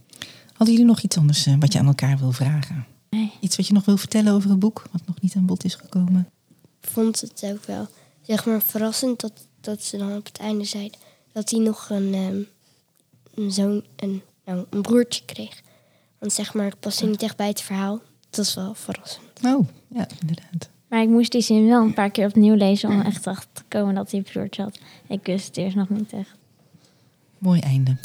Hadden 0.52 0.74
jullie 0.74 0.90
nog 0.90 1.02
iets 1.02 1.16
anders 1.16 1.46
eh, 1.46 1.54
wat 1.58 1.72
je 1.72 1.78
aan 1.78 1.86
elkaar 1.86 2.18
wil 2.18 2.32
vragen? 2.32 2.86
Nee. 3.10 3.32
Iets 3.40 3.56
wat 3.56 3.66
je 3.66 3.72
nog 3.72 3.84
wil 3.84 3.96
vertellen 3.96 4.32
over 4.32 4.50
het 4.50 4.58
boek, 4.58 4.84
wat 4.92 5.06
nog 5.06 5.20
niet 5.20 5.36
aan 5.36 5.46
bod 5.46 5.64
is 5.64 5.74
gekomen? 5.74 6.28
ik 6.80 6.88
vond 6.92 7.20
het 7.20 7.42
ook 7.44 7.64
wel, 7.64 7.88
zeg 8.22 8.46
maar, 8.46 8.62
verrassend 8.62 9.20
dat, 9.20 9.32
dat 9.60 9.82
ze 9.82 9.96
dan 9.96 10.16
op 10.16 10.24
het 10.24 10.38
einde 10.38 10.64
zeiden 10.64 10.98
dat 11.32 11.50
hij 11.50 11.60
nog 11.60 11.90
een, 11.90 12.14
ehm, 12.14 12.42
een 13.34 13.52
zoon, 13.52 13.84
een, 13.96 14.22
nou, 14.44 14.66
een 14.70 14.82
broertje 14.82 15.24
kreeg. 15.24 15.62
Want 16.18 16.32
zeg 16.32 16.54
maar, 16.54 16.64
het 16.64 16.80
paste 16.80 17.06
niet 17.06 17.22
echt 17.22 17.36
bij 17.36 17.48
het 17.48 17.60
verhaal. 17.60 18.00
Dat 18.30 18.44
is 18.44 18.54
wel 18.54 18.74
verrassend. 18.74 19.24
Oh, 19.42 19.68
ja, 19.88 20.06
inderdaad. 20.20 20.68
Maar 20.88 21.02
ik 21.02 21.08
moest 21.08 21.32
die 21.32 21.40
zin 21.40 21.66
wel 21.66 21.82
een 21.82 21.94
paar 21.94 22.10
keer 22.10 22.26
opnieuw 22.26 22.54
lezen 22.54 22.88
om 22.88 23.00
echt 23.00 23.26
achter 23.26 23.48
te 23.52 23.62
komen 23.68 23.94
dat 23.94 24.10
hij 24.10 24.20
een 24.20 24.32
broertje 24.32 24.62
had. 24.62 24.78
Ik 25.08 25.20
wist 25.22 25.46
het 25.46 25.56
eerst 25.56 25.76
nog 25.76 25.88
niet 25.88 26.12
echt. 26.12 26.34
Mooi 27.38 27.60
einde. 27.60 27.96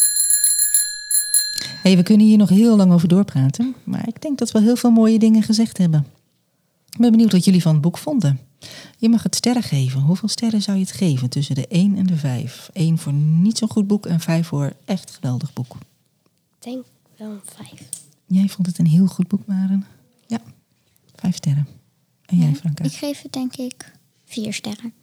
Hey, 1.82 1.96
we 1.96 2.04
kunnen 2.04 2.28
hier 2.28 2.38
nog 2.38 2.50
heel 2.50 2.76
lang 2.76 2.92
over 2.92 3.08
doorpraten, 3.08 3.76
maar 3.84 4.08
ik 4.08 4.22
denk 4.22 4.38
dat 4.38 4.52
we 4.52 4.62
heel 4.62 4.76
veel 4.76 4.92
mooie 4.92 5.20
dingen 5.20 5.44
gezegd 5.44 5.78
hebben. 5.78 6.06
Ik 6.90 6.98
ben 6.98 7.12
benieuwd 7.12 7.32
wat 7.32 7.46
jullie 7.46 7.62
van 7.62 7.74
het 7.74 7.82
boek 7.82 7.98
vonden. 7.98 8.40
Je 8.98 9.10
mag 9.10 9.24
het 9.24 9.36
sterren 9.36 9.64
geven. 9.64 10.02
Hoeveel 10.02 10.28
sterren 10.28 10.62
zou 10.62 10.78
je 10.78 10.84
het 10.84 10.94
geven 10.94 11.30
tussen 11.30 11.56
de 11.56 11.68
1 11.68 11.98
en 11.98 12.06
de 12.06 12.16
5? 12.16 12.70
1 12.74 12.98
voor 12.98 13.14
niet 13.14 13.58
zo'n 13.58 13.70
goed 13.70 13.88
boek 13.88 14.06
en 14.06 14.20
5 14.20 14.48
voor 14.48 14.74
echt 14.86 15.12
geweldig 15.12 15.54
boek. 15.54 15.76
Ik 16.58 16.64
denk 16.64 16.86
wel 17.18 17.30
een 17.30 17.42
vijf. 17.44 17.90
Jij 18.26 18.48
vond 18.48 18.68
het 18.68 18.78
een 18.78 18.88
heel 18.88 19.08
goed 19.08 19.28
boek, 19.28 19.46
Maren? 19.46 19.86
Ja, 20.28 20.40
5 21.16 21.36
sterren. 21.36 21.68
En 22.32 22.38
jij, 22.38 22.48
Ja, 22.48 22.54
Franka? 22.56 22.84
Ik 22.84 22.92
geef 22.92 23.22
het 23.22 23.34
denk 23.34 23.56
ik 23.56 23.92
vier 24.26 24.54
sterren. 24.54 24.94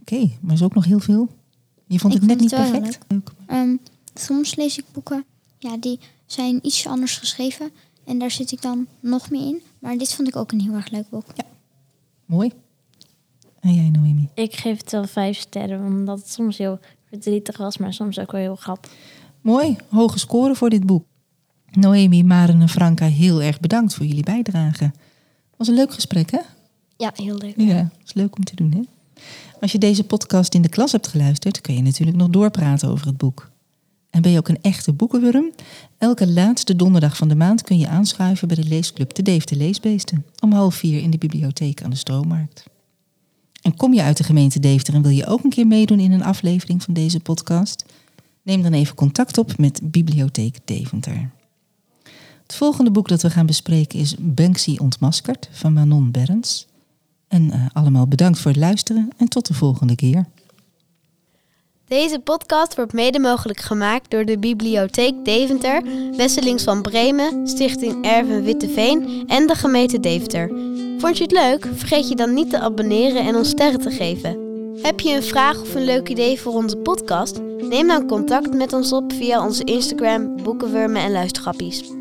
Oké, 0.00 0.30
maar 0.40 0.54
is 0.54 0.62
ook 0.62 0.74
nog 0.74 0.84
heel 0.84 1.00
veel. 1.00 1.28
Je 1.86 1.98
vond 1.98 2.14
Ik 2.14 2.20
het 2.20 2.28
net 2.28 2.38
vond 2.38 2.50
niet 2.50 2.60
het 2.60 2.70
wel 2.70 2.80
perfect? 2.80 3.04
Leuk. 3.08 3.30
Ehm, 3.46 3.76
soms 4.14 4.54
lees 4.54 4.78
ik 4.78 4.84
boeken, 4.92 5.24
ja, 5.58 5.76
die 5.76 5.98
zijn 6.26 6.58
ietsje 6.62 6.88
anders 6.88 7.16
geschreven. 7.16 7.70
En 8.04 8.18
daar 8.18 8.30
zit 8.30 8.52
ik 8.52 8.62
dan 8.62 8.86
nog 9.00 9.30
meer 9.30 9.46
in. 9.46 9.62
Maar 9.78 9.98
dit 9.98 10.14
vond 10.14 10.28
ik 10.28 10.36
ook 10.36 10.52
een 10.52 10.60
heel 10.60 10.74
erg 10.74 10.90
leuk 10.90 11.08
boek. 11.08 11.24
Mooi. 12.26 12.52
En 13.60 13.74
jij, 13.74 13.90
Noemi? 13.90 14.28
Ik 14.34 14.56
geef 14.56 14.78
het 14.78 14.90
wel 14.90 15.06
vijf 15.06 15.38
sterren, 15.38 15.84
omdat 15.84 16.18
het 16.18 16.30
soms 16.30 16.58
heel 16.58 16.78
verdrietig 17.08 17.56
was, 17.56 17.78
maar 17.78 17.92
soms 17.92 18.18
ook 18.18 18.32
wel 18.32 18.40
heel 18.40 18.56
grappig. 18.56 18.92
Mooi, 19.40 19.76
hoge 19.88 20.18
score 20.18 20.54
voor 20.54 20.70
dit 20.70 20.86
boek. 20.86 21.04
Noemi, 21.70 22.24
Maren 22.24 22.60
en 22.60 22.68
Franka, 22.68 23.06
heel 23.06 23.42
erg 23.42 23.60
bedankt 23.60 23.94
voor 23.94 24.06
jullie 24.06 24.24
bijdrage. 24.24 24.92
Was 25.60 25.68
een 25.68 25.74
leuk 25.74 25.94
gesprek, 25.94 26.30
hè? 26.30 26.38
Ja, 26.96 27.12
heel 27.14 27.36
leuk. 27.36 27.54
Ja, 27.56 27.90
is 28.04 28.14
leuk 28.14 28.36
om 28.36 28.44
te 28.44 28.56
doen, 28.56 28.72
hè? 28.72 28.80
Als 29.60 29.72
je 29.72 29.78
deze 29.78 30.04
podcast 30.04 30.54
in 30.54 30.62
de 30.62 30.68
klas 30.68 30.92
hebt 30.92 31.08
geluisterd, 31.08 31.60
kun 31.60 31.74
je 31.74 31.82
natuurlijk 31.82 32.18
nog 32.18 32.28
doorpraten 32.28 32.88
over 32.88 33.06
het 33.06 33.16
boek. 33.16 33.50
En 34.10 34.22
ben 34.22 34.30
je 34.30 34.38
ook 34.38 34.48
een 34.48 34.62
echte 34.62 34.92
boekenwurm? 34.92 35.52
Elke 35.98 36.28
laatste 36.28 36.76
donderdag 36.76 37.16
van 37.16 37.28
de 37.28 37.34
maand 37.34 37.62
kun 37.62 37.78
je 37.78 37.88
aanschuiven 37.88 38.48
bij 38.48 38.56
de 38.56 38.68
leesclub 38.68 39.14
De 39.14 39.22
Deventer 39.22 39.56
Leesbeesten. 39.56 40.26
Om 40.38 40.52
half 40.52 40.74
vier 40.74 41.02
in 41.02 41.10
de 41.10 41.18
bibliotheek 41.18 41.82
aan 41.82 41.90
de 41.90 41.96
Stroommarkt. 41.96 42.64
En 43.62 43.76
kom 43.76 43.94
je 43.94 44.02
uit 44.02 44.16
de 44.16 44.24
gemeente 44.24 44.60
Deventer 44.60 44.94
en 44.94 45.02
wil 45.02 45.10
je 45.10 45.26
ook 45.26 45.44
een 45.44 45.50
keer 45.50 45.66
meedoen 45.66 46.00
in 46.00 46.12
een 46.12 46.24
aflevering 46.24 46.82
van 46.82 46.94
deze 46.94 47.20
podcast? 47.20 47.84
Neem 48.42 48.62
dan 48.62 48.72
even 48.72 48.94
contact 48.94 49.38
op 49.38 49.58
met 49.58 49.80
Bibliotheek 49.84 50.58
Deventer. 50.64 51.30
Het 52.50 52.58
volgende 52.58 52.90
boek 52.90 53.08
dat 53.08 53.22
we 53.22 53.30
gaan 53.30 53.46
bespreken 53.46 53.98
is 53.98 54.14
Banksy 54.18 54.76
ontmaskerd 54.80 55.48
van 55.52 55.72
Manon 55.72 56.10
Berends. 56.10 56.66
En 57.28 57.50
eh, 57.50 57.66
allemaal 57.72 58.06
bedankt 58.06 58.38
voor 58.38 58.50
het 58.50 58.60
luisteren 58.60 59.08
en 59.16 59.28
tot 59.28 59.46
de 59.46 59.54
volgende 59.54 59.94
keer. 59.94 60.26
Deze 61.88 62.18
podcast 62.18 62.76
wordt 62.76 62.92
mede 62.92 63.18
mogelijk 63.18 63.60
gemaakt 63.60 64.10
door 64.10 64.24
de 64.24 64.38
Bibliotheek 64.38 65.24
Deventer, 65.24 65.82
Wesselings 66.16 66.62
van 66.62 66.82
Bremen, 66.82 67.48
Stichting 67.48 68.04
Erven 68.04 68.42
Witteveen 68.42 69.24
en 69.26 69.46
de 69.46 69.54
gemeente 69.54 70.00
Deventer. 70.00 70.48
Vond 70.98 71.16
je 71.16 71.22
het 71.22 71.32
leuk? 71.32 71.68
Vergeet 71.74 72.08
je 72.08 72.16
dan 72.16 72.34
niet 72.34 72.50
te 72.50 72.60
abonneren 72.60 73.26
en 73.26 73.34
ons 73.34 73.48
sterren 73.48 73.80
te 73.80 73.90
geven. 73.90 74.38
Heb 74.82 75.00
je 75.00 75.14
een 75.14 75.22
vraag 75.22 75.60
of 75.60 75.74
een 75.74 75.84
leuk 75.84 76.08
idee 76.08 76.40
voor 76.40 76.52
onze 76.52 76.76
podcast? 76.76 77.40
Neem 77.58 77.86
dan 77.86 78.06
contact 78.06 78.54
met 78.54 78.72
ons 78.72 78.92
op 78.92 79.12
via 79.12 79.44
onze 79.44 79.64
Instagram 79.64 80.42
Boekenwurmen 80.42 81.02
en 81.02 81.12
Luistergrappies. 81.12 81.98